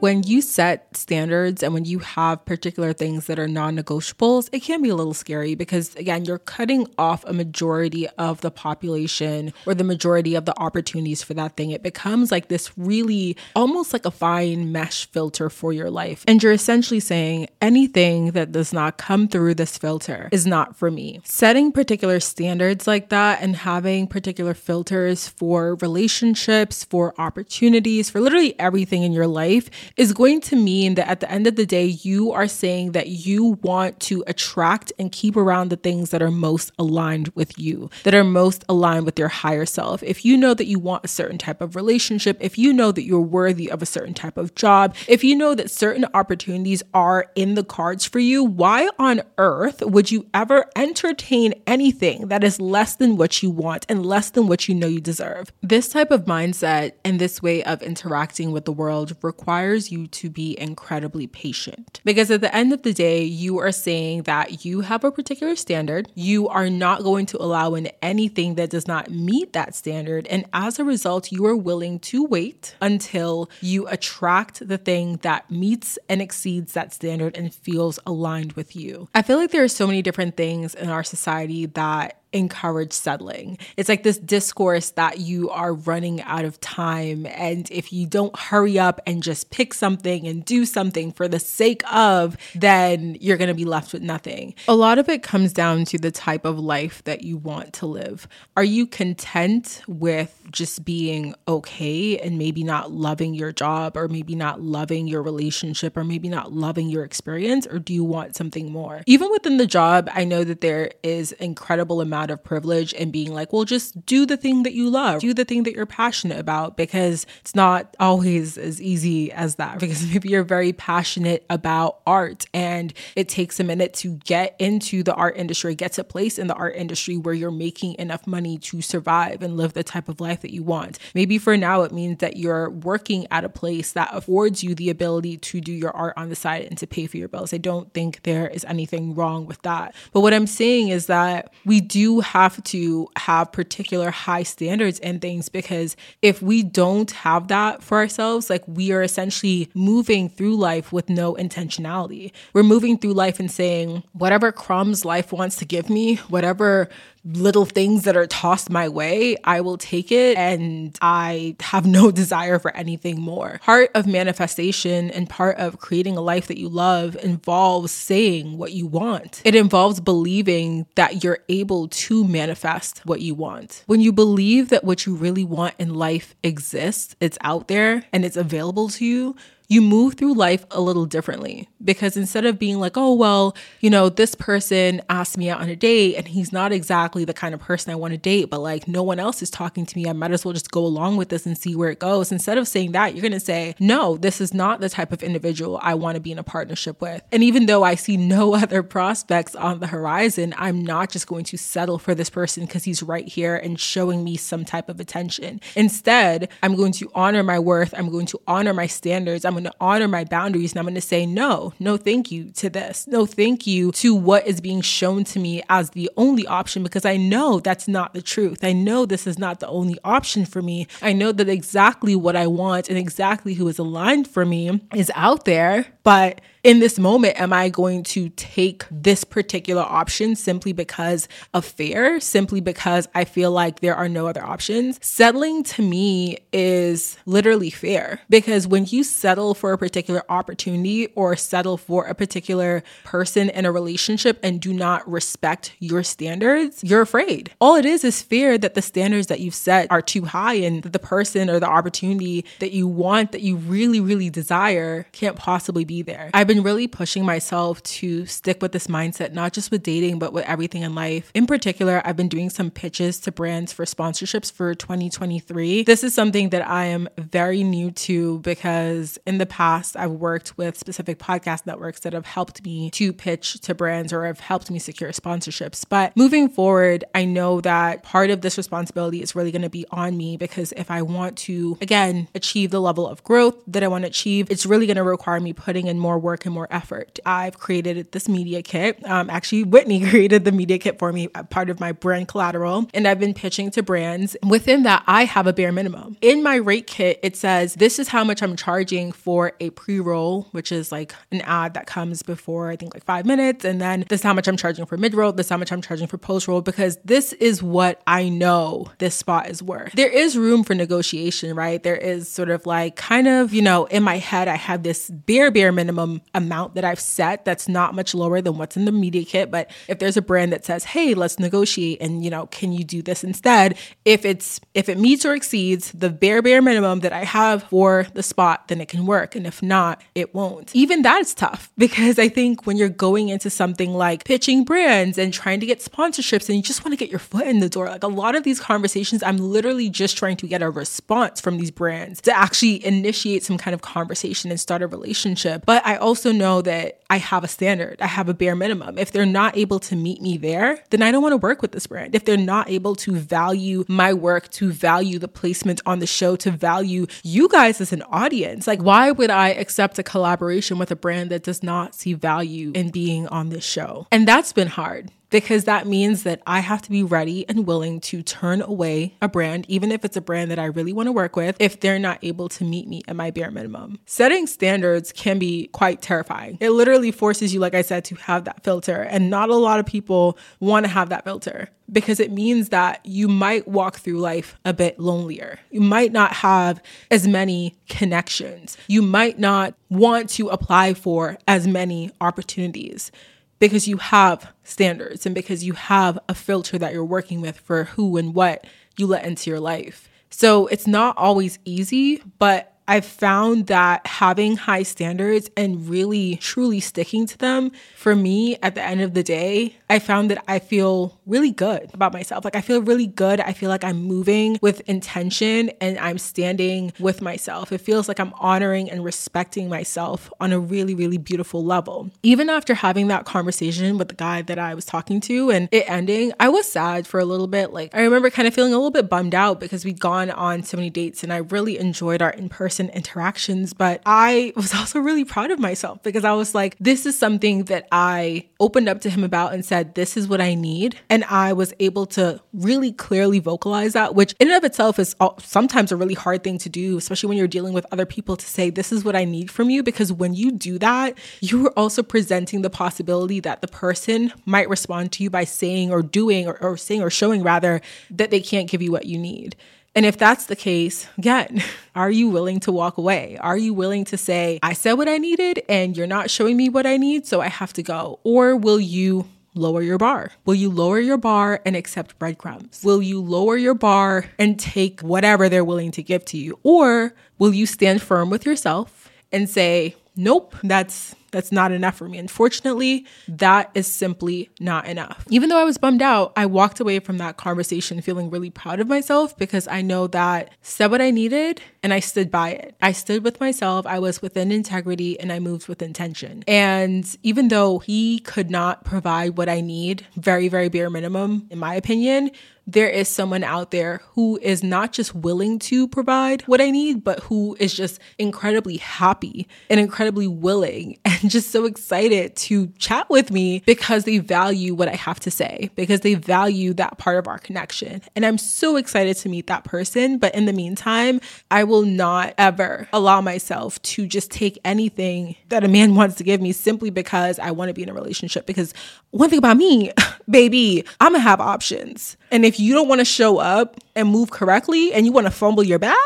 when 0.00 0.22
you 0.22 0.40
set 0.40 0.96
standards 0.96 1.62
and 1.62 1.74
when 1.74 1.84
you 1.84 1.98
have 1.98 2.44
particular 2.44 2.92
things 2.92 3.26
that 3.26 3.38
are 3.38 3.48
non 3.48 3.76
negotiables, 3.76 4.48
it 4.52 4.60
can 4.60 4.80
be 4.80 4.88
a 4.88 4.94
little 4.94 5.14
scary 5.14 5.54
because, 5.54 5.94
again, 5.96 6.24
you're 6.24 6.38
cutting 6.38 6.86
off 6.98 7.24
a 7.24 7.32
majority 7.32 8.08
of 8.10 8.40
the 8.40 8.50
population 8.50 9.52
or 9.66 9.74
the 9.74 9.84
majority 9.84 10.34
of 10.34 10.44
the 10.44 10.58
opportunities 10.58 11.22
for 11.22 11.34
that 11.34 11.56
thing. 11.56 11.70
It 11.70 11.82
becomes 11.82 12.30
like 12.30 12.48
this 12.48 12.76
really 12.78 13.36
almost 13.56 13.92
like 13.92 14.04
a 14.04 14.10
fine 14.10 14.70
mesh 14.70 15.06
filter 15.10 15.50
for 15.50 15.72
your 15.72 15.90
life. 15.90 16.24
And 16.28 16.42
you're 16.42 16.52
essentially 16.52 17.00
saying 17.00 17.48
anything 17.60 18.32
that 18.32 18.52
does 18.52 18.72
not 18.72 18.98
come 18.98 19.26
through 19.26 19.54
this 19.54 19.78
filter 19.78 20.28
is 20.30 20.46
not 20.46 20.76
for 20.76 20.90
me. 20.90 21.20
Setting 21.24 21.72
particular 21.72 22.20
standards 22.20 22.86
like 22.86 23.08
that 23.08 23.42
and 23.42 23.56
having 23.56 24.06
particular 24.06 24.54
filters 24.54 25.28
for 25.28 25.74
relationships, 25.76 26.84
for 26.84 27.14
opportunities, 27.18 28.10
for 28.10 28.20
literally 28.20 28.58
everything 28.60 29.02
in 29.02 29.12
your 29.12 29.26
life 29.26 29.70
is 29.96 30.12
going 30.12 30.40
to 30.42 30.56
mean 30.56 30.94
that 30.94 31.08
at 31.08 31.20
the 31.20 31.30
end 31.30 31.46
of 31.46 31.56
the 31.56 31.66
day, 31.66 31.86
you 31.86 32.32
are 32.32 32.48
saying 32.48 32.92
that 32.92 33.08
you 33.08 33.58
want 33.62 34.00
to 34.00 34.24
attract 34.26 34.92
and 34.98 35.12
keep 35.12 35.36
around 35.36 35.70
the 35.70 35.76
things 35.76 36.10
that 36.10 36.22
are 36.22 36.30
most 36.30 36.72
aligned 36.78 37.28
with 37.34 37.58
you, 37.58 37.90
that 38.04 38.14
are 38.14 38.24
most 38.24 38.64
aligned 38.68 39.06
with 39.06 39.18
your 39.18 39.28
higher 39.28 39.66
self. 39.66 40.02
If 40.02 40.24
you 40.24 40.36
know 40.36 40.54
that 40.54 40.66
you 40.66 40.78
want 40.78 41.04
a 41.04 41.08
certain 41.08 41.38
type 41.38 41.60
of 41.60 41.76
relationship, 41.76 42.36
if 42.40 42.58
you 42.58 42.72
know 42.72 42.92
that 42.92 43.04
you're 43.04 43.20
worthy 43.20 43.70
of 43.70 43.82
a 43.82 43.86
certain 43.86 44.14
type 44.14 44.36
of 44.36 44.54
job, 44.54 44.94
if 45.06 45.22
you 45.22 45.36
know 45.36 45.54
that 45.54 45.70
certain 45.70 46.04
opportunities 46.14 46.82
are 46.94 47.26
in 47.34 47.54
the 47.54 47.64
cards 47.64 48.04
for 48.04 48.18
you, 48.18 48.44
why 48.44 48.88
on 48.98 49.22
earth 49.38 49.82
would 49.84 50.10
you 50.10 50.26
ever 50.34 50.64
entertain 50.76 51.54
anything 51.66 52.28
that 52.28 52.42
is 52.42 52.60
less 52.60 52.96
than 52.96 53.16
what 53.16 53.42
you 53.42 53.50
want 53.50 53.86
and 53.88 54.04
less 54.04 54.30
than 54.30 54.46
what 54.48 54.68
you 54.68 54.74
know 54.74 54.86
you 54.86 55.00
deserve? 55.00 55.52
This 55.62 55.88
type 55.88 56.10
of 56.10 56.24
mindset 56.24 56.92
and 57.04 57.18
this 57.18 57.40
way 57.40 57.62
of 57.62 57.82
interacting 57.82 58.50
with 58.50 58.64
the 58.64 58.72
world 58.72 59.16
requires 59.22 59.77
requires 59.78 59.92
you 59.92 60.06
to 60.08 60.30
be 60.30 60.58
incredibly 60.58 61.26
patient. 61.26 62.00
Because 62.04 62.30
at 62.30 62.40
the 62.40 62.54
end 62.54 62.72
of 62.72 62.82
the 62.82 62.92
day, 62.92 63.22
you 63.22 63.58
are 63.58 63.72
saying 63.72 64.22
that 64.24 64.64
you 64.64 64.80
have 64.82 65.04
a 65.04 65.12
particular 65.12 65.56
standard. 65.56 66.08
You 66.14 66.48
are 66.48 66.70
not 66.70 67.02
going 67.02 67.26
to 67.26 67.42
allow 67.42 67.74
in 67.74 67.88
anything 68.02 68.56
that 68.56 68.70
does 68.70 68.86
not 68.86 69.10
meet 69.10 69.52
that 69.52 69.74
standard. 69.74 70.26
And 70.28 70.44
as 70.52 70.78
a 70.78 70.84
result, 70.84 71.32
you 71.32 71.46
are 71.46 71.56
willing 71.56 72.00
to 72.00 72.24
wait 72.24 72.76
until 72.80 73.50
you 73.60 73.86
attract 73.88 74.66
the 74.66 74.78
thing 74.78 75.18
that 75.22 75.50
meets 75.50 75.98
and 76.08 76.20
exceeds 76.20 76.72
that 76.72 76.92
standard 76.92 77.36
and 77.36 77.54
feels 77.54 77.98
aligned 78.06 78.52
with 78.54 78.74
you. 78.74 79.08
I 79.14 79.22
feel 79.22 79.38
like 79.38 79.50
there 79.50 79.64
are 79.64 79.68
so 79.68 79.86
many 79.86 80.02
different 80.02 80.36
things 80.36 80.74
in 80.74 80.88
our 80.88 81.04
society 81.04 81.66
that 81.66 82.20
encourage 82.32 82.92
settling. 82.92 83.58
It's 83.76 83.88
like 83.88 84.02
this 84.02 84.18
discourse 84.18 84.90
that 84.90 85.18
you 85.18 85.48
are 85.50 85.72
running 85.72 86.20
out 86.22 86.44
of 86.44 86.60
time. 86.60 87.26
And 87.26 87.70
if 87.70 87.92
you 87.92 88.06
don't 88.06 88.36
hurry 88.38 88.78
up 88.78 89.00
and 89.06 89.22
just 89.22 89.50
pick 89.50 89.72
something 89.72 90.26
and 90.26 90.44
do 90.44 90.66
something 90.66 91.12
for 91.12 91.28
the 91.28 91.38
sake 91.38 91.82
of, 91.92 92.36
then 92.54 93.16
you're 93.20 93.36
going 93.36 93.48
to 93.48 93.54
be 93.54 93.64
left 93.64 93.92
with 93.92 94.02
nothing. 94.02 94.54
A 94.66 94.74
lot 94.74 94.98
of 94.98 95.08
it 95.08 95.22
comes 95.22 95.52
down 95.52 95.84
to 95.86 95.98
the 95.98 96.10
type 96.10 96.44
of 96.44 96.58
life 96.58 97.02
that 97.04 97.22
you 97.22 97.36
want 97.36 97.72
to 97.74 97.86
live. 97.86 98.28
Are 98.56 98.64
you 98.64 98.86
content 98.86 99.82
with 99.88 100.42
just 100.50 100.84
being 100.84 101.34
okay 101.46 102.18
and 102.18 102.38
maybe 102.38 102.62
not 102.62 102.92
loving 102.92 103.34
your 103.34 103.52
job 103.52 103.96
or 103.96 104.08
maybe 104.08 104.34
not 104.34 104.60
loving 104.60 105.06
your 105.06 105.22
relationship 105.22 105.96
or 105.96 106.04
maybe 106.04 106.28
not 106.28 106.52
loving 106.52 106.88
your 106.88 107.04
experience? 107.04 107.66
Or 107.66 107.78
do 107.78 107.94
you 107.94 108.04
want 108.04 108.36
something 108.36 108.70
more? 108.70 109.02
Even 109.06 109.30
within 109.30 109.56
the 109.56 109.66
job, 109.66 110.10
I 110.12 110.24
know 110.24 110.44
that 110.44 110.60
there 110.60 110.90
is 111.02 111.32
incredible 111.32 112.00
amount 112.00 112.17
of 112.30 112.42
privilege 112.42 112.94
and 112.94 113.12
being 113.12 113.32
like, 113.32 113.52
well, 113.52 113.64
just 113.64 114.04
do 114.04 114.26
the 114.26 114.36
thing 114.36 114.62
that 114.64 114.74
you 114.74 114.90
love, 114.90 115.20
do 115.20 115.32
the 115.32 115.44
thing 115.44 115.62
that 115.62 115.74
you're 115.74 115.86
passionate 115.86 116.38
about, 116.38 116.76
because 116.76 117.26
it's 117.40 117.54
not 117.54 117.96
always 117.98 118.58
as 118.58 118.80
easy 118.80 119.32
as 119.32 119.56
that. 119.56 119.78
Because 119.88 120.06
maybe 120.12 120.28
you're 120.28 120.44
very 120.44 120.72
passionate 120.72 121.46
about 121.48 122.00
art 122.06 122.46
and 122.52 122.92
it 123.16 123.28
takes 123.28 123.58
a 123.58 123.64
minute 123.64 123.94
to 123.94 124.16
get 124.24 124.54
into 124.58 125.02
the 125.02 125.14
art 125.14 125.36
industry, 125.36 125.74
get 125.74 125.92
to 125.92 126.04
place 126.04 126.38
in 126.38 126.46
the 126.46 126.54
art 126.54 126.74
industry 126.76 127.16
where 127.16 127.32
you're 127.32 127.50
making 127.50 127.94
enough 127.98 128.26
money 128.26 128.58
to 128.58 128.82
survive 128.82 129.42
and 129.42 129.56
live 129.56 129.72
the 129.72 129.82
type 129.84 130.08
of 130.08 130.20
life 130.20 130.42
that 130.42 130.52
you 130.52 130.62
want. 130.62 130.98
Maybe 131.14 131.38
for 131.38 131.56
now, 131.56 131.82
it 131.82 131.92
means 131.92 132.18
that 132.18 132.36
you're 132.36 132.70
working 132.70 133.26
at 133.30 133.44
a 133.44 133.48
place 133.48 133.92
that 133.92 134.10
affords 134.12 134.62
you 134.62 134.74
the 134.74 134.90
ability 134.90 135.38
to 135.38 135.60
do 135.60 135.72
your 135.72 135.94
art 135.96 136.14
on 136.16 136.28
the 136.28 136.36
side 136.36 136.64
and 136.64 136.76
to 136.78 136.86
pay 136.86 137.06
for 137.06 137.16
your 137.16 137.28
bills. 137.28 137.54
I 137.54 137.58
don't 137.58 137.92
think 137.94 138.22
there 138.22 138.48
is 138.48 138.64
anything 138.64 139.14
wrong 139.14 139.46
with 139.46 139.62
that. 139.62 139.94
But 140.12 140.20
what 140.20 140.34
I'm 140.34 140.46
saying 140.46 140.88
is 140.88 141.06
that 141.06 141.52
we 141.64 141.80
do 141.80 142.07
have 142.20 142.62
to 142.64 143.08
have 143.16 143.52
particular 143.52 144.10
high 144.10 144.42
standards 144.42 144.98
and 145.00 145.20
things 145.20 145.48
because 145.48 145.96
if 146.22 146.42
we 146.42 146.62
don't 146.62 147.10
have 147.10 147.48
that 147.48 147.82
for 147.82 147.98
ourselves, 147.98 148.50
like 148.50 148.64
we 148.66 148.92
are 148.92 149.02
essentially 149.02 149.70
moving 149.74 150.28
through 150.28 150.56
life 150.56 150.92
with 150.92 151.08
no 151.08 151.34
intentionality. 151.34 152.32
We're 152.52 152.62
moving 152.62 152.98
through 152.98 153.14
life 153.14 153.38
and 153.38 153.50
saying, 153.50 154.02
whatever 154.12 154.50
crumbs 154.52 155.04
life 155.04 155.32
wants 155.32 155.56
to 155.56 155.64
give 155.64 155.88
me, 155.88 156.16
whatever 156.28 156.88
little 157.24 157.64
things 157.64 158.04
that 158.04 158.16
are 158.16 158.26
tossed 158.26 158.70
my 158.70 158.88
way, 158.88 159.36
I 159.44 159.60
will 159.60 159.78
take 159.78 160.10
it 160.12 160.36
and 160.36 160.96
I 161.00 161.56
have 161.60 161.86
no 161.86 162.10
desire 162.18 162.58
for 162.58 162.74
anything 162.76 163.20
more. 163.20 163.60
Part 163.62 163.90
of 163.94 164.06
manifestation 164.06 165.10
and 165.10 165.28
part 165.28 165.58
of 165.58 165.78
creating 165.78 166.16
a 166.16 166.20
life 166.20 166.46
that 166.48 166.58
you 166.58 166.68
love 166.68 167.16
involves 167.22 167.92
saying 167.92 168.58
what 168.58 168.72
you 168.72 168.86
want. 168.86 169.42
It 169.44 169.54
involves 169.54 170.00
believing 170.00 170.86
that 170.94 171.22
you're 171.24 171.40
able 171.48 171.88
to 171.88 172.24
manifest 172.24 173.02
what 173.04 173.20
you 173.20 173.34
want. 173.34 173.82
When 173.86 174.00
you 174.00 174.12
believe 174.12 174.68
that 174.70 174.84
what 174.84 175.06
you 175.06 175.14
really 175.14 175.44
want 175.44 175.74
in 175.78 175.94
life 175.94 176.34
exists, 176.42 177.16
it's 177.20 177.38
out 177.42 177.68
there 177.68 178.04
and 178.12 178.24
it's 178.24 178.36
available 178.36 178.88
to 178.90 179.04
you, 179.04 179.36
you 179.68 179.82
move 179.82 180.14
through 180.14 180.32
life 180.32 180.64
a 180.70 180.80
little 180.80 181.04
differently 181.04 181.68
because 181.84 182.16
instead 182.16 182.46
of 182.46 182.58
being 182.58 182.80
like, 182.80 182.96
oh, 182.96 183.12
well, 183.12 183.54
you 183.80 183.90
know, 183.90 184.08
this 184.08 184.34
person 184.34 185.02
asked 185.10 185.36
me 185.36 185.50
out 185.50 185.60
on 185.60 185.68
a 185.68 185.76
date 185.76 186.16
and 186.16 186.26
he's 186.26 186.52
not 186.52 186.72
exactly 186.72 187.24
the 187.26 187.34
kind 187.34 187.54
of 187.54 187.60
person 187.60 187.92
I 187.92 187.96
want 187.96 188.12
to 188.12 188.18
date, 188.18 188.46
but 188.46 188.60
like 188.60 188.88
no 188.88 189.02
one 189.02 189.20
else 189.20 189.42
is 189.42 189.50
talking 189.50 189.84
to 189.84 189.96
me, 189.96 190.08
I 190.08 190.14
might 190.14 190.30
as 190.30 190.42
well 190.42 190.54
just 190.54 190.70
go 190.70 190.84
along 190.84 191.18
with 191.18 191.28
this 191.28 191.44
and 191.44 191.56
see 191.56 191.76
where 191.76 191.90
it 191.90 191.98
goes. 191.98 192.32
Instead 192.32 192.56
of 192.56 192.66
saying 192.66 192.92
that, 192.92 193.14
you're 193.14 193.22
going 193.22 193.32
to 193.32 193.40
say, 193.40 193.74
no, 193.78 194.16
this 194.16 194.40
is 194.40 194.54
not 194.54 194.80
the 194.80 194.88
type 194.88 195.12
of 195.12 195.22
individual 195.22 195.78
I 195.82 195.94
want 195.94 196.14
to 196.14 196.20
be 196.20 196.32
in 196.32 196.38
a 196.38 196.42
partnership 196.42 197.02
with. 197.02 197.22
And 197.30 197.42
even 197.42 197.66
though 197.66 197.82
I 197.82 197.94
see 197.94 198.16
no 198.16 198.54
other 198.58 198.82
prospects 198.82 199.54
on 199.54 199.80
the 199.80 199.86
horizon, 199.86 200.54
I'm 200.56 200.82
not 200.82 201.10
just 201.10 201.26
going 201.26 201.44
to 201.44 201.58
settle 201.58 201.98
for 201.98 202.14
this 202.14 202.30
person 202.30 202.64
because 202.64 202.84
he's 202.84 203.02
right 203.02 203.28
here 203.28 203.56
and 203.56 203.78
showing 203.78 204.24
me 204.24 204.38
some 204.38 204.64
type 204.64 204.88
of 204.88 204.98
attention. 204.98 205.60
Instead, 205.76 206.48
I'm 206.62 206.74
going 206.74 206.92
to 206.92 207.10
honor 207.14 207.42
my 207.42 207.58
worth. 207.58 207.92
I'm 207.94 208.08
going 208.08 208.26
to 208.26 208.40
honor 208.46 208.72
my 208.72 208.86
standards. 208.86 209.44
I'm 209.44 209.57
going 209.62 209.72
to 209.72 209.78
honor 209.80 210.08
my 210.08 210.24
boundaries. 210.24 210.72
And 210.72 210.78
I'm 210.78 210.84
going 210.84 210.94
to 210.94 211.00
say, 211.00 211.26
no, 211.26 211.72
no, 211.78 211.96
thank 211.96 212.30
you 212.30 212.50
to 212.52 212.70
this. 212.70 213.06
No, 213.06 213.26
thank 213.26 213.66
you 213.66 213.92
to 213.92 214.14
what 214.14 214.46
is 214.46 214.60
being 214.60 214.80
shown 214.80 215.24
to 215.24 215.38
me 215.38 215.62
as 215.68 215.90
the 215.90 216.10
only 216.16 216.46
option 216.46 216.82
because 216.82 217.04
I 217.04 217.16
know 217.16 217.60
that's 217.60 217.88
not 217.88 218.14
the 218.14 218.22
truth. 218.22 218.64
I 218.64 218.72
know 218.72 219.06
this 219.06 219.26
is 219.26 219.38
not 219.38 219.60
the 219.60 219.68
only 219.68 219.98
option 220.04 220.44
for 220.44 220.62
me. 220.62 220.86
I 221.02 221.12
know 221.12 221.32
that 221.32 221.48
exactly 221.48 222.14
what 222.16 222.36
I 222.36 222.46
want 222.46 222.88
and 222.88 222.98
exactly 222.98 223.54
who 223.54 223.68
is 223.68 223.78
aligned 223.78 224.28
for 224.28 224.44
me 224.44 224.80
is 224.94 225.10
out 225.14 225.44
there. 225.44 225.86
But 226.02 226.40
in 226.64 226.80
this 226.80 226.98
moment, 226.98 227.40
am 227.40 227.52
I 227.52 227.68
going 227.68 228.02
to 228.04 228.28
take 228.30 228.84
this 228.90 229.24
particular 229.24 229.82
option 229.82 230.34
simply 230.34 230.72
because 230.72 231.28
of 231.54 231.64
fear, 231.64 232.20
simply 232.20 232.60
because 232.60 233.08
I 233.14 233.24
feel 233.24 233.52
like 233.52 233.80
there 233.80 233.94
are 233.94 234.08
no 234.08 234.26
other 234.26 234.44
options? 234.44 234.98
Settling 235.02 235.62
to 235.64 235.82
me 235.82 236.38
is 236.52 237.16
literally 237.26 237.70
fear 237.70 238.20
because 238.28 238.66
when 238.66 238.86
you 238.86 239.04
settle 239.04 239.54
for 239.54 239.72
a 239.72 239.78
particular 239.78 240.22
opportunity 240.28 241.06
or 241.14 241.36
settle 241.36 241.76
for 241.76 242.06
a 242.06 242.14
particular 242.14 242.82
person 243.04 243.50
in 243.50 243.64
a 243.64 243.72
relationship 243.72 244.38
and 244.42 244.60
do 244.60 244.72
not 244.72 245.08
respect 245.08 245.74
your 245.78 246.02
standards, 246.02 246.82
you're 246.82 247.02
afraid. 247.02 247.52
All 247.60 247.76
it 247.76 247.84
is 247.84 248.04
is 248.04 248.20
fear 248.22 248.58
that 248.58 248.74
the 248.74 248.82
standards 248.82 249.28
that 249.28 249.40
you've 249.40 249.54
set 249.54 249.90
are 249.90 250.02
too 250.02 250.24
high 250.24 250.54
and 250.54 250.82
that 250.82 250.92
the 250.92 250.98
person 250.98 251.48
or 251.48 251.60
the 251.60 251.68
opportunity 251.68 252.44
that 252.58 252.72
you 252.72 252.88
want, 252.88 253.32
that 253.32 253.42
you 253.42 253.56
really, 253.56 254.00
really 254.00 254.30
desire, 254.30 255.06
can't 255.12 255.36
possibly 255.36 255.84
be 255.84 256.02
there. 256.02 256.30
I've 256.34 256.46
been 256.46 256.57
really 256.62 256.86
pushing 256.86 257.24
myself 257.24 257.82
to 257.82 258.26
stick 258.26 258.60
with 258.62 258.72
this 258.72 258.86
mindset, 258.86 259.32
not 259.32 259.52
just 259.52 259.70
with 259.70 259.82
dating, 259.82 260.18
but 260.18 260.32
with 260.32 260.44
everything 260.44 260.82
in 260.82 260.94
life. 260.94 261.30
In 261.34 261.46
particular, 261.46 262.02
I've 262.04 262.16
been 262.16 262.28
doing 262.28 262.50
some 262.50 262.70
pitches 262.70 263.20
to 263.20 263.32
brands 263.32 263.72
for 263.72 263.84
sponsorships 263.84 264.52
for 264.52 264.74
2023. 264.74 265.84
This 265.84 266.04
is 266.04 266.14
something 266.14 266.50
that 266.50 266.66
I 266.66 266.86
am 266.86 267.08
very 267.18 267.62
new 267.62 267.90
to 267.92 268.38
because 268.40 269.18
in 269.26 269.38
the 269.38 269.46
past, 269.46 269.96
I've 269.96 270.12
worked 270.12 270.56
with 270.56 270.78
specific 270.78 271.18
podcast 271.18 271.66
networks 271.66 272.00
that 272.00 272.12
have 272.12 272.26
helped 272.26 272.64
me 272.64 272.90
to 272.92 273.12
pitch 273.12 273.60
to 273.60 273.74
brands 273.74 274.12
or 274.12 274.26
have 274.26 274.40
helped 274.40 274.70
me 274.70 274.78
secure 274.78 275.10
sponsorships. 275.12 275.84
But 275.88 276.16
moving 276.16 276.48
forward, 276.48 277.04
I 277.14 277.24
know 277.24 277.60
that 277.60 278.02
part 278.02 278.30
of 278.30 278.40
this 278.40 278.56
responsibility 278.56 279.22
is 279.22 279.34
really 279.34 279.52
going 279.52 279.62
to 279.62 279.70
be 279.70 279.86
on 279.90 280.16
me 280.16 280.36
because 280.36 280.72
if 280.76 280.90
I 280.90 281.02
want 281.02 281.36
to, 281.38 281.78
again, 281.80 282.28
achieve 282.34 282.70
the 282.70 282.80
level 282.80 283.06
of 283.06 283.22
growth 283.24 283.56
that 283.66 283.82
I 283.82 283.88
want 283.88 284.02
to 284.02 284.08
achieve, 284.08 284.50
it's 284.50 284.66
really 284.66 284.86
going 284.86 284.96
to 284.96 285.02
require 285.02 285.40
me 285.40 285.52
putting 285.52 285.86
in 285.86 285.98
more 285.98 286.18
work 286.18 286.37
and 286.44 286.54
more 286.54 286.68
effort. 286.70 287.18
I've 287.24 287.58
created 287.58 288.12
this 288.12 288.28
media 288.28 288.62
kit. 288.62 289.04
Um, 289.08 289.30
actually, 289.30 289.64
Whitney 289.64 290.00
created 290.10 290.44
the 290.44 290.52
media 290.52 290.78
kit 290.78 290.98
for 290.98 291.12
me, 291.12 291.28
part 291.28 291.70
of 291.70 291.80
my 291.80 291.92
brand 291.92 292.28
collateral, 292.28 292.88
and 292.94 293.06
I've 293.06 293.20
been 293.20 293.34
pitching 293.34 293.70
to 293.72 293.82
brands. 293.82 294.36
Within 294.46 294.82
that, 294.84 295.02
I 295.06 295.24
have 295.24 295.46
a 295.46 295.52
bare 295.52 295.72
minimum. 295.72 296.16
In 296.20 296.42
my 296.42 296.56
rate 296.56 296.86
kit, 296.86 297.18
it 297.22 297.36
says 297.36 297.74
this 297.74 297.98
is 297.98 298.08
how 298.08 298.24
much 298.24 298.42
I'm 298.42 298.56
charging 298.56 299.12
for 299.12 299.52
a 299.60 299.70
pre 299.70 300.00
roll, 300.00 300.48
which 300.52 300.72
is 300.72 300.92
like 300.92 301.14
an 301.30 301.40
ad 301.42 301.74
that 301.74 301.86
comes 301.86 302.22
before 302.22 302.68
I 302.68 302.76
think 302.76 302.94
like 302.94 303.04
five 303.04 303.26
minutes, 303.26 303.64
and 303.64 303.80
then 303.80 304.04
this 304.08 304.20
is 304.20 304.24
how 304.24 304.34
much 304.34 304.48
I'm 304.48 304.56
charging 304.56 304.86
for 304.86 304.96
mid 304.96 305.14
roll, 305.14 305.32
this 305.32 305.46
is 305.46 305.50
how 305.50 305.56
much 305.56 305.72
I'm 305.72 305.82
charging 305.82 306.06
for 306.06 306.18
post 306.18 306.48
roll, 306.48 306.60
because 306.60 306.98
this 307.04 307.32
is 307.34 307.62
what 307.62 308.02
I 308.06 308.28
know 308.28 308.90
this 308.98 309.14
spot 309.14 309.48
is 309.48 309.62
worth. 309.62 309.92
There 309.92 310.10
is 310.10 310.36
room 310.36 310.64
for 310.64 310.74
negotiation, 310.74 311.54
right? 311.54 311.82
There 311.82 311.96
is 311.96 312.28
sort 312.30 312.50
of 312.50 312.66
like 312.66 312.96
kind 312.96 313.28
of, 313.28 313.52
you 313.52 313.62
know, 313.62 313.86
in 313.86 314.02
my 314.02 314.18
head, 314.18 314.48
I 314.48 314.56
have 314.56 314.82
this 314.82 315.10
bare, 315.10 315.50
bare 315.50 315.72
minimum 315.72 316.20
amount 316.34 316.74
that 316.74 316.84
I've 316.84 317.00
set 317.00 317.44
that's 317.44 317.68
not 317.68 317.94
much 317.94 318.14
lower 318.14 318.40
than 318.40 318.58
what's 318.58 318.76
in 318.76 318.84
the 318.84 318.92
media 318.92 319.24
kit. 319.24 319.50
But 319.50 319.70
if 319.88 319.98
there's 319.98 320.16
a 320.16 320.22
brand 320.22 320.52
that 320.52 320.64
says, 320.64 320.84
hey, 320.84 321.14
let's 321.14 321.38
negotiate 321.38 322.00
and, 322.00 322.24
you 322.24 322.30
know, 322.30 322.46
can 322.46 322.72
you 322.72 322.84
do 322.84 323.02
this 323.02 323.24
instead? 323.24 323.76
If 324.04 324.24
it's, 324.24 324.60
if 324.74 324.88
it 324.88 324.98
meets 324.98 325.24
or 325.24 325.34
exceeds 325.34 325.92
the 325.92 326.10
bare, 326.10 326.42
bare 326.42 326.62
minimum 326.62 327.00
that 327.00 327.12
I 327.12 327.24
have 327.24 327.64
for 327.64 328.06
the 328.14 328.22
spot, 328.22 328.68
then 328.68 328.80
it 328.80 328.88
can 328.88 329.06
work. 329.06 329.34
And 329.34 329.46
if 329.46 329.62
not, 329.62 330.02
it 330.14 330.34
won't. 330.34 330.74
Even 330.74 331.02
that's 331.02 331.34
tough 331.34 331.70
because 331.78 332.18
I 332.18 332.28
think 332.28 332.66
when 332.66 332.76
you're 332.76 332.88
going 332.88 333.28
into 333.28 333.50
something 333.50 333.94
like 333.94 334.24
pitching 334.24 334.64
brands 334.64 335.18
and 335.18 335.32
trying 335.32 335.60
to 335.60 335.66
get 335.66 335.80
sponsorships 335.80 336.48
and 336.48 336.56
you 336.56 336.62
just 336.62 336.84
want 336.84 336.92
to 336.92 336.96
get 336.96 337.10
your 337.10 337.18
foot 337.18 337.46
in 337.46 337.60
the 337.60 337.68
door, 337.68 337.86
like 337.86 338.02
a 338.02 338.08
lot 338.08 338.34
of 338.34 338.42
these 338.42 338.60
conversations, 338.60 339.22
I'm 339.22 339.38
literally 339.38 339.90
just 339.90 340.16
trying 340.16 340.36
to 340.38 340.46
get 340.46 340.62
a 340.62 340.70
response 340.70 341.40
from 341.40 341.58
these 341.58 341.70
brands 341.70 342.20
to 342.22 342.36
actually 342.36 342.84
initiate 342.84 343.44
some 343.44 343.58
kind 343.58 343.74
of 343.74 343.82
conversation 343.82 344.50
and 344.50 344.60
start 344.60 344.82
a 344.82 344.86
relationship. 344.86 345.64
But 345.66 345.86
I 345.86 345.96
also 345.96 346.17
know 346.26 346.62
that 346.62 347.00
I 347.10 347.16
have 347.18 347.44
a 347.44 347.48
standard, 347.48 348.00
I 348.00 348.06
have 348.06 348.28
a 348.28 348.34
bare 348.34 348.54
minimum. 348.54 348.98
If 348.98 349.12
they're 349.12 349.26
not 349.26 349.56
able 349.56 349.78
to 349.80 349.96
meet 349.96 350.20
me 350.20 350.36
there, 350.36 350.82
then 350.90 351.02
I 351.02 351.10
don't 351.10 351.22
want 351.22 351.32
to 351.32 351.38
work 351.38 351.62
with 351.62 351.72
this 351.72 351.86
brand. 351.86 352.14
If 352.14 352.24
they're 352.24 352.36
not 352.36 352.68
able 352.68 352.94
to 352.96 353.12
value 353.12 353.84
my 353.88 354.12
work, 354.12 354.50
to 354.50 354.70
value 354.70 355.18
the 355.18 355.28
placement 355.28 355.80
on 355.86 355.98
the 355.98 356.06
show, 356.06 356.36
to 356.36 356.50
value 356.50 357.06
you 357.22 357.48
guys 357.48 357.80
as 357.80 357.92
an 357.92 358.02
audience, 358.02 358.66
like 358.66 358.80
why 358.80 359.10
would 359.10 359.30
I 359.30 359.48
accept 359.48 359.98
a 359.98 360.02
collaboration 360.02 360.78
with 360.78 360.90
a 360.90 360.96
brand 360.96 361.30
that 361.30 361.42
does 361.42 361.62
not 361.62 361.94
see 361.94 362.14
value 362.14 362.72
in 362.74 362.90
being 362.90 363.26
on 363.28 363.48
this 363.48 363.64
show? 363.64 364.06
And 364.12 364.28
that's 364.28 364.52
been 364.52 364.68
hard 364.68 365.10
because 365.30 365.64
that 365.64 365.86
means 365.86 366.22
that 366.22 366.42
I 366.46 366.60
have 366.60 366.82
to 366.82 366.90
be 366.90 367.02
ready 367.02 367.48
and 367.48 367.66
willing 367.66 368.00
to 368.00 368.22
turn 368.22 368.62
away 368.62 369.16
a 369.20 369.28
brand, 369.28 369.66
even 369.68 369.92
if 369.92 370.04
it's 370.04 370.16
a 370.16 370.20
brand 370.20 370.50
that 370.50 370.58
I 370.58 370.66
really 370.66 370.92
want 370.92 371.06
to 371.06 371.12
work 371.12 371.36
with, 371.36 371.56
if 371.58 371.80
they're 371.80 371.98
not 371.98 372.18
able 372.22 372.48
to 372.50 372.64
meet 372.64 372.88
me 372.88 373.02
at 373.08 373.16
my 373.16 373.30
bare 373.30 373.50
minimum. 373.50 373.98
Setting 374.06 374.46
standards 374.46 375.12
can 375.12 375.38
be 375.38 375.68
quite 375.68 376.02
terrifying. 376.02 376.58
It 376.60 376.70
literally 376.70 377.10
forces 377.10 377.52
you, 377.52 377.60
like 377.60 377.74
I 377.74 377.82
said, 377.82 378.04
to 378.06 378.14
have 378.16 378.44
that 378.44 378.62
filter. 378.64 379.02
And 379.02 379.30
not 379.30 379.50
a 379.50 379.54
lot 379.54 379.80
of 379.80 379.86
people 379.86 380.38
want 380.60 380.86
to 380.86 380.90
have 380.90 381.10
that 381.10 381.24
filter 381.24 381.68
because 381.90 382.20
it 382.20 382.30
means 382.30 382.68
that 382.68 383.00
you 383.04 383.28
might 383.28 383.66
walk 383.66 383.96
through 383.96 384.18
life 384.18 384.58
a 384.64 384.74
bit 384.74 384.98
lonelier. 384.98 385.58
You 385.70 385.80
might 385.80 386.12
not 386.12 386.32
have 386.34 386.82
as 387.10 387.26
many 387.26 387.76
connections. 387.88 388.76
You 388.88 389.02
might 389.02 389.38
not 389.38 389.74
want 389.88 390.28
to 390.30 390.48
apply 390.48 390.94
for 390.94 391.38
as 391.46 391.66
many 391.66 392.10
opportunities 392.20 393.10
because 393.58 393.88
you 393.88 393.96
have 393.98 394.52
standards 394.62 395.26
and 395.26 395.34
because 395.34 395.64
you 395.64 395.72
have 395.72 396.18
a 396.28 396.34
filter 396.34 396.78
that 396.78 396.92
you're 396.92 397.04
working 397.04 397.40
with 397.40 397.58
for 397.58 397.84
who 397.84 398.16
and 398.16 398.34
what 398.34 398.66
you 398.96 399.06
let 399.06 399.24
into 399.24 399.50
your 399.50 399.60
life. 399.60 400.08
So 400.30 400.66
it's 400.66 400.86
not 400.86 401.16
always 401.16 401.58
easy, 401.64 402.22
but 402.38 402.74
I've 402.86 403.04
found 403.04 403.66
that 403.66 404.06
having 404.06 404.56
high 404.56 404.82
standards 404.82 405.50
and 405.58 405.88
really 405.88 406.36
truly 406.36 406.80
sticking 406.80 407.26
to 407.26 407.36
them, 407.36 407.70
for 407.96 408.16
me, 408.16 408.56
at 408.62 408.74
the 408.74 408.82
end 408.82 409.02
of 409.02 409.12
the 409.12 409.22
day, 409.22 409.76
I 409.90 409.98
found 409.98 410.30
that 410.30 410.42
I 410.48 410.58
feel 410.58 411.17
really 411.28 411.50
good 411.50 411.90
about 411.94 412.12
myself. 412.12 412.44
Like, 412.44 412.56
I 412.56 412.60
feel 412.60 412.82
really 412.82 413.06
good. 413.06 413.40
I 413.40 413.52
feel 413.52 413.68
like 413.68 413.84
I'm 413.84 414.02
moving 414.02 414.58
with 414.62 414.80
intention 414.88 415.70
and 415.80 415.98
I'm 415.98 416.18
standing 416.18 416.92
with 416.98 417.20
myself. 417.20 417.70
It 417.70 417.78
feels 417.78 418.08
like 418.08 418.18
I'm 418.18 418.32
honoring 418.38 418.90
and 418.90 419.04
respecting 419.04 419.68
myself 419.68 420.32
on 420.40 420.52
a 420.52 420.58
really, 420.58 420.94
really 420.94 421.18
beautiful 421.18 421.64
level. 421.64 422.10
Even 422.22 422.48
after 422.48 422.74
having 422.74 423.08
that 423.08 423.26
conversation 423.26 423.98
with 423.98 424.08
the 424.08 424.14
guy 424.14 424.42
that 424.42 424.58
I 424.58 424.74
was 424.74 424.84
talking 424.84 425.20
to 425.22 425.50
and 425.50 425.68
it 425.70 425.88
ending, 425.88 426.32
I 426.40 426.48
was 426.48 426.66
sad 426.66 427.06
for 427.06 427.20
a 427.20 427.24
little 427.24 427.46
bit. 427.46 427.72
Like, 427.72 427.94
I 427.94 428.02
remember 428.02 428.30
kind 428.30 428.48
of 428.48 428.54
feeling 428.54 428.72
a 428.72 428.76
little 428.76 428.90
bit 428.90 429.08
bummed 429.08 429.34
out 429.34 429.60
because 429.60 429.84
we'd 429.84 430.00
gone 430.00 430.30
on 430.30 430.62
so 430.62 430.76
many 430.76 430.90
dates 430.90 431.22
and 431.22 431.32
I 431.32 431.38
really 431.38 431.78
enjoyed 431.78 432.22
our 432.22 432.30
in 432.30 432.48
person 432.48 432.88
interactions, 432.90 433.72
but 433.72 434.00
I 434.06 434.52
was 434.56 434.74
also 434.78 434.98
really 435.00 435.24
proud 435.24 435.50
of 435.50 435.58
myself 435.58 436.02
because 436.02 436.24
I 436.24 436.32
was 436.32 436.54
like, 436.54 436.76
this 436.80 437.06
is 437.06 437.18
something 437.18 437.64
that 437.64 437.86
I 437.92 438.48
opened 438.60 438.88
up 438.88 439.00
to 439.02 439.10
him 439.10 439.24
about 439.24 439.52
and 439.52 439.64
said, 439.64 439.94
this 439.94 440.16
is 440.16 440.26
what 440.28 440.40
I 440.40 440.54
need. 440.54 440.96
And 441.10 441.17
I 441.24 441.52
was 441.52 441.72
able 441.80 442.06
to 442.06 442.40
really 442.52 442.92
clearly 442.92 443.38
vocalize 443.38 443.92
that, 443.92 444.14
which 444.14 444.34
in 444.40 444.48
and 444.48 444.56
of 444.56 444.64
itself 444.64 444.98
is 444.98 445.14
sometimes 445.38 445.92
a 445.92 445.96
really 445.96 446.14
hard 446.14 446.44
thing 446.44 446.58
to 446.58 446.68
do, 446.68 446.96
especially 446.98 447.28
when 447.28 447.38
you're 447.38 447.46
dealing 447.46 447.72
with 447.72 447.86
other 447.92 448.06
people 448.06 448.36
to 448.36 448.46
say, 448.46 448.70
this 448.70 448.92
is 448.92 449.04
what 449.04 449.16
I 449.16 449.24
need 449.24 449.50
from 449.50 449.70
you. 449.70 449.82
Because 449.82 450.12
when 450.12 450.34
you 450.34 450.50
do 450.50 450.78
that, 450.78 451.16
you 451.40 451.66
are 451.66 451.78
also 451.78 452.02
presenting 452.02 452.62
the 452.62 452.70
possibility 452.70 453.40
that 453.40 453.60
the 453.60 453.68
person 453.68 454.32
might 454.46 454.68
respond 454.68 455.12
to 455.12 455.22
you 455.22 455.30
by 455.30 455.44
saying 455.44 455.90
or 455.90 456.02
doing 456.02 456.46
or, 456.46 456.58
or 456.62 456.76
saying 456.76 457.02
or 457.02 457.10
showing 457.10 457.42
rather 457.42 457.80
that 458.10 458.30
they 458.30 458.40
can't 458.40 458.70
give 458.70 458.82
you 458.82 458.92
what 458.92 459.06
you 459.06 459.18
need. 459.18 459.56
And 459.94 460.06
if 460.06 460.16
that's 460.16 460.46
the 460.46 460.54
case, 460.54 461.08
again, 461.18 461.62
are 461.96 462.10
you 462.10 462.28
willing 462.28 462.60
to 462.60 462.72
walk 462.72 462.98
away? 462.98 463.36
Are 463.40 463.58
you 463.58 463.74
willing 463.74 464.04
to 464.06 464.16
say, 464.16 464.60
I 464.62 464.72
said 464.72 464.92
what 464.92 465.08
I 465.08 465.18
needed 465.18 465.62
and 465.68 465.96
you're 465.96 466.06
not 466.06 466.30
showing 466.30 466.56
me 466.56 466.68
what 466.68 466.86
I 466.86 466.96
need, 466.96 467.26
so 467.26 467.40
I 467.40 467.48
have 467.48 467.72
to 467.72 467.82
go? 467.82 468.20
Or 468.22 468.56
will 468.56 468.78
you 468.78 469.26
lower 469.58 469.82
your 469.82 469.98
bar? 469.98 470.32
Will 470.44 470.54
you 470.54 470.70
lower 470.70 470.98
your 470.98 471.18
bar 471.18 471.60
and 471.66 471.76
accept 471.76 472.18
breadcrumbs? 472.18 472.82
Will 472.82 473.02
you 473.02 473.20
lower 473.20 473.56
your 473.56 473.74
bar 473.74 474.26
and 474.38 474.58
take 474.58 475.00
whatever 475.00 475.48
they're 475.48 475.64
willing 475.64 475.90
to 475.92 476.02
give 476.02 476.24
to 476.26 476.38
you? 476.38 476.58
Or 476.62 477.14
will 477.38 477.52
you 477.52 477.66
stand 477.66 478.00
firm 478.00 478.30
with 478.30 478.46
yourself 478.46 479.10
and 479.30 479.48
say, 479.48 479.96
nope, 480.16 480.54
that's 480.62 481.14
that's 481.30 481.52
not 481.52 481.72
enough 481.72 481.96
for 481.96 482.08
me. 482.08 482.18
Unfortunately, 482.18 483.06
that 483.28 483.70
is 483.74 483.86
simply 483.86 484.50
not 484.60 484.86
enough. 484.86 485.24
Even 485.30 485.48
though 485.48 485.58
I 485.58 485.64
was 485.64 485.78
bummed 485.78 486.02
out, 486.02 486.32
I 486.36 486.46
walked 486.46 486.80
away 486.80 486.98
from 487.00 487.18
that 487.18 487.36
conversation 487.36 488.00
feeling 488.00 488.30
really 488.30 488.50
proud 488.50 488.80
of 488.80 488.88
myself 488.88 489.36
because 489.36 489.68
I 489.68 489.82
know 489.82 490.06
that 490.08 490.50
said 490.62 490.90
what 490.90 491.00
I 491.00 491.10
needed 491.10 491.60
and 491.82 491.92
I 491.92 492.00
stood 492.00 492.30
by 492.30 492.50
it. 492.50 492.74
I 492.80 492.92
stood 492.92 493.24
with 493.24 493.40
myself, 493.40 493.86
I 493.86 493.98
was 493.98 494.20
within 494.22 494.50
integrity, 494.52 495.18
and 495.18 495.32
I 495.32 495.38
moved 495.38 495.68
with 495.68 495.82
intention. 495.82 496.44
And 496.46 497.16
even 497.22 497.48
though 497.48 497.78
he 497.78 498.18
could 498.20 498.50
not 498.50 498.84
provide 498.84 499.36
what 499.36 499.48
I 499.48 499.60
need, 499.60 500.06
very, 500.16 500.48
very 500.48 500.68
bare 500.68 500.90
minimum, 500.90 501.46
in 501.50 501.58
my 501.58 501.74
opinion, 501.74 502.30
there 502.68 502.90
is 502.90 503.08
someone 503.08 503.42
out 503.42 503.70
there 503.70 504.02
who 504.10 504.38
is 504.42 504.62
not 504.62 504.92
just 504.92 505.14
willing 505.14 505.58
to 505.58 505.88
provide 505.88 506.42
what 506.42 506.60
I 506.60 506.70
need, 506.70 507.02
but 507.02 507.20
who 507.20 507.56
is 507.58 507.72
just 507.72 507.98
incredibly 508.18 508.76
happy 508.76 509.48
and 509.70 509.80
incredibly 509.80 510.26
willing 510.26 510.98
and 511.20 511.30
just 511.38 511.50
so 511.50 511.64
excited 511.64 512.36
to 512.36 512.68
chat 512.78 513.08
with 513.10 513.30
me 513.30 513.62
because 513.66 514.04
they 514.04 514.18
value 514.18 514.74
what 514.74 514.88
I 514.88 514.96
have 514.96 515.20
to 515.20 515.30
say, 515.30 515.70
because 515.74 516.00
they 516.00 516.14
value 516.14 516.74
that 516.74 516.98
part 516.98 517.18
of 517.18 517.28
our 517.28 517.38
connection. 517.38 518.02
And 518.16 518.24
I'm 518.24 518.38
so 518.38 518.76
excited 518.76 519.16
to 519.18 519.28
meet 519.28 519.46
that 519.46 519.64
person. 519.64 520.18
But 520.18 520.34
in 520.34 520.46
the 520.46 520.52
meantime, 520.52 521.20
I 521.50 521.64
will 521.64 521.82
not 521.82 522.34
ever 522.38 522.88
allow 522.92 523.20
myself 523.20 523.80
to 523.82 524.06
just 524.06 524.30
take 524.30 524.58
anything 524.64 525.36
that 525.48 525.64
a 525.64 525.68
man 525.68 525.94
wants 525.94 526.16
to 526.16 526.24
give 526.24 526.40
me 526.40 526.52
simply 526.52 526.90
because 526.90 527.38
I 527.38 527.50
want 527.50 527.68
to 527.68 527.74
be 527.74 527.82
in 527.82 527.88
a 527.88 527.94
relationship. 527.94 528.46
Because 528.46 528.74
one 529.10 529.30
thing 529.30 529.38
about 529.38 529.56
me, 529.56 529.92
baby, 530.30 530.84
I'm 531.00 531.12
gonna 531.12 531.22
have 531.22 531.40
options. 531.40 532.16
And 532.30 532.44
if 532.44 532.60
you 532.60 532.74
don't 532.74 532.88
want 532.88 533.00
to 533.00 533.04
show 533.04 533.38
up 533.38 533.76
and 533.98 534.08
move 534.08 534.30
correctly 534.30 534.92
and 534.92 535.04
you 535.04 535.12
want 535.12 535.26
to 535.26 535.30
fumble 535.32 535.64
your 535.64 535.80
bag, 535.80 535.96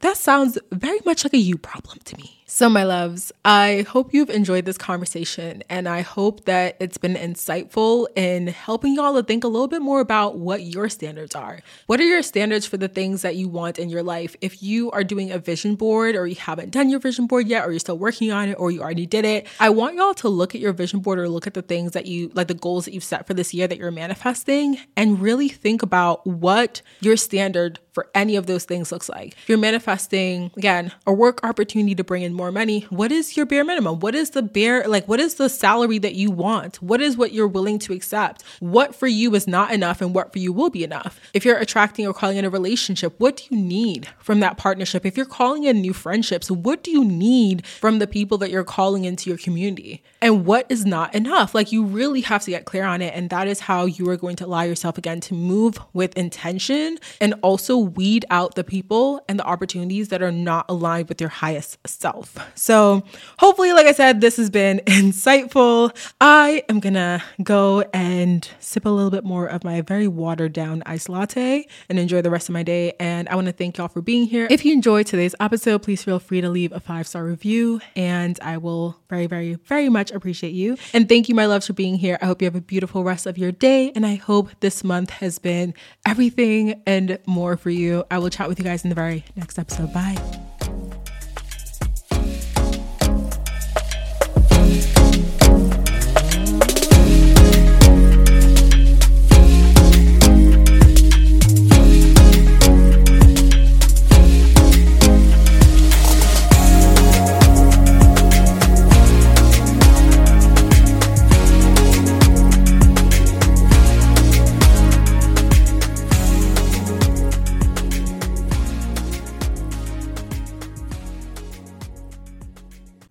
that 0.00 0.16
sounds 0.16 0.56
very 0.70 1.00
much 1.04 1.24
like 1.24 1.34
a 1.34 1.38
you 1.38 1.58
problem 1.58 1.98
to 2.04 2.16
me. 2.16 2.40
So, 2.52 2.68
my 2.68 2.82
loves, 2.82 3.30
I 3.44 3.86
hope 3.88 4.12
you've 4.12 4.28
enjoyed 4.28 4.64
this 4.64 4.76
conversation 4.76 5.62
and 5.70 5.88
I 5.88 6.00
hope 6.00 6.46
that 6.46 6.76
it's 6.80 6.98
been 6.98 7.14
insightful 7.14 8.08
in 8.16 8.48
helping 8.48 8.96
y'all 8.96 9.14
to 9.14 9.22
think 9.22 9.44
a 9.44 9.48
little 9.48 9.68
bit 9.68 9.80
more 9.80 10.00
about 10.00 10.36
what 10.36 10.64
your 10.64 10.88
standards 10.88 11.36
are. 11.36 11.60
What 11.86 12.00
are 12.00 12.04
your 12.04 12.24
standards 12.24 12.66
for 12.66 12.76
the 12.76 12.88
things 12.88 13.22
that 13.22 13.36
you 13.36 13.48
want 13.48 13.78
in 13.78 13.88
your 13.88 14.02
life? 14.02 14.34
If 14.40 14.64
you 14.64 14.90
are 14.90 15.04
doing 15.04 15.30
a 15.30 15.38
vision 15.38 15.76
board 15.76 16.16
or 16.16 16.26
you 16.26 16.34
haven't 16.34 16.70
done 16.70 16.90
your 16.90 16.98
vision 16.98 17.28
board 17.28 17.46
yet, 17.46 17.64
or 17.64 17.70
you're 17.70 17.78
still 17.78 17.98
working 17.98 18.32
on 18.32 18.48
it, 18.48 18.54
or 18.54 18.72
you 18.72 18.82
already 18.82 19.06
did 19.06 19.24
it, 19.24 19.46
I 19.60 19.70
want 19.70 19.94
y'all 19.94 20.14
to 20.14 20.28
look 20.28 20.52
at 20.52 20.60
your 20.60 20.72
vision 20.72 20.98
board 20.98 21.20
or 21.20 21.28
look 21.28 21.46
at 21.46 21.54
the 21.54 21.62
things 21.62 21.92
that 21.92 22.06
you 22.06 22.32
like 22.34 22.48
the 22.48 22.54
goals 22.54 22.84
that 22.86 22.94
you've 22.94 23.04
set 23.04 23.28
for 23.28 23.34
this 23.34 23.54
year 23.54 23.68
that 23.68 23.78
you're 23.78 23.92
manifesting 23.92 24.76
and 24.96 25.20
really 25.20 25.48
think 25.48 25.84
about 25.84 26.26
what 26.26 26.82
your 27.00 27.16
standard 27.40 27.78
for 27.92 28.08
any 28.14 28.36
of 28.36 28.46
those 28.46 28.64
things 28.64 28.92
looks 28.92 29.08
like. 29.08 29.34
If 29.42 29.48
you're 29.48 29.58
manifesting, 29.58 30.50
again, 30.56 30.92
a 31.06 31.12
work 31.12 31.44
opportunity 31.44 31.94
to 31.94 32.04
bring 32.04 32.22
in 32.22 32.32
more 32.32 32.52
money, 32.52 32.80
what 32.90 33.12
is 33.12 33.36
your 33.36 33.46
bare 33.46 33.64
minimum? 33.64 34.00
What 34.00 34.14
is 34.14 34.30
the 34.30 34.42
bare, 34.42 34.86
like, 34.86 35.08
what 35.08 35.20
is 35.20 35.34
the 35.34 35.48
salary 35.48 35.98
that 35.98 36.14
you 36.14 36.30
want? 36.30 36.82
What 36.82 37.00
is 37.00 37.16
what 37.16 37.32
you're 37.32 37.48
willing 37.48 37.78
to 37.80 37.92
accept? 37.92 38.42
What 38.60 38.94
for 38.94 39.06
you 39.06 39.34
is 39.34 39.46
not 39.46 39.72
enough 39.72 40.00
and 40.00 40.14
what 40.14 40.32
for 40.32 40.38
you 40.38 40.52
will 40.52 40.70
be 40.70 40.84
enough? 40.84 41.20
If 41.34 41.44
you're 41.44 41.58
attracting 41.58 42.06
or 42.06 42.14
calling 42.14 42.36
in 42.36 42.44
a 42.44 42.50
relationship, 42.50 43.14
what 43.18 43.36
do 43.36 43.44
you 43.50 43.60
need 43.60 44.08
from 44.18 44.40
that 44.40 44.56
partnership? 44.56 45.04
If 45.04 45.16
you're 45.16 45.26
calling 45.26 45.64
in 45.64 45.80
new 45.80 45.92
friendships, 45.92 46.50
what 46.50 46.82
do 46.82 46.90
you 46.90 47.04
need 47.04 47.66
from 47.66 47.98
the 47.98 48.06
people 48.06 48.38
that 48.38 48.50
you're 48.50 48.64
calling 48.64 49.04
into 49.04 49.30
your 49.30 49.38
community? 49.38 50.02
And 50.22 50.44
what 50.44 50.66
is 50.68 50.84
not 50.84 51.14
enough? 51.14 51.54
Like, 51.54 51.72
you 51.72 51.84
really 51.84 52.20
have 52.22 52.42
to 52.44 52.50
get 52.50 52.64
clear 52.64 52.84
on 52.84 53.02
it. 53.02 53.14
And 53.14 53.30
that 53.30 53.48
is 53.48 53.60
how 53.60 53.86
you 53.86 54.08
are 54.08 54.16
going 54.16 54.36
to 54.36 54.46
allow 54.46 54.62
yourself 54.62 54.98
again 54.98 55.20
to 55.22 55.34
move 55.34 55.78
with 55.92 56.16
intention 56.16 56.98
and 57.20 57.34
also 57.42 57.79
weed 57.80 58.24
out 58.30 58.54
the 58.54 58.64
people 58.64 59.22
and 59.28 59.38
the 59.38 59.44
opportunities 59.44 60.08
that 60.08 60.22
are 60.22 60.32
not 60.32 60.66
aligned 60.68 61.08
with 61.08 61.20
your 61.20 61.30
highest 61.30 61.78
self. 61.86 62.36
So, 62.54 63.02
hopefully, 63.38 63.72
like 63.72 63.86
I 63.86 63.92
said, 63.92 64.20
this 64.20 64.36
has 64.36 64.50
been 64.50 64.80
insightful. 64.86 65.96
I 66.20 66.62
am 66.68 66.80
gonna 66.80 67.22
go 67.42 67.84
and 67.92 68.48
sip 68.58 68.84
a 68.84 68.88
little 68.88 69.10
bit 69.10 69.24
more 69.24 69.46
of 69.46 69.64
my 69.64 69.80
very 69.80 70.08
watered 70.08 70.52
down 70.52 70.82
iced 70.86 71.08
latte 71.08 71.66
and 71.88 71.98
enjoy 71.98 72.22
the 72.22 72.30
rest 72.30 72.48
of 72.48 72.52
my 72.52 72.62
day. 72.62 72.94
And 73.00 73.28
I 73.28 73.34
wanna 73.34 73.52
thank 73.52 73.78
y'all 73.78 73.88
for 73.88 74.02
being 74.02 74.26
here. 74.26 74.46
If 74.50 74.64
you 74.64 74.72
enjoyed 74.72 75.06
today's 75.06 75.34
episode, 75.40 75.82
please 75.82 76.02
feel 76.02 76.18
free 76.18 76.40
to 76.40 76.48
leave 76.48 76.72
a 76.72 76.80
five 76.80 77.06
star 77.06 77.24
review, 77.24 77.80
and 77.96 78.38
I 78.42 78.56
will 78.58 78.96
very, 79.08 79.26
very, 79.26 79.54
very 79.54 79.88
much 79.88 80.10
appreciate 80.10 80.52
you. 80.52 80.76
And 80.92 81.08
thank 81.08 81.28
you, 81.28 81.34
my 81.34 81.46
loves, 81.46 81.66
for 81.66 81.72
being 81.72 81.96
here. 81.96 82.18
I 82.22 82.26
hope 82.26 82.40
you 82.42 82.46
have 82.46 82.54
a 82.54 82.60
beautiful 82.60 83.04
rest 83.04 83.26
of 83.26 83.38
your 83.38 83.52
day, 83.52 83.92
and 83.94 84.06
I 84.06 84.14
hope 84.14 84.48
this 84.60 84.84
month 84.84 85.10
has 85.10 85.38
been 85.38 85.74
everything 86.06 86.82
and 86.86 87.18
more 87.26 87.56
for 87.70 87.74
you. 87.74 88.04
I 88.10 88.18
will 88.18 88.30
chat 88.30 88.48
with 88.48 88.58
you 88.58 88.64
guys 88.64 88.82
in 88.82 88.88
the 88.88 88.96
very 88.96 89.24
next 89.36 89.56
episode. 89.56 89.92
Bye. 89.94 90.49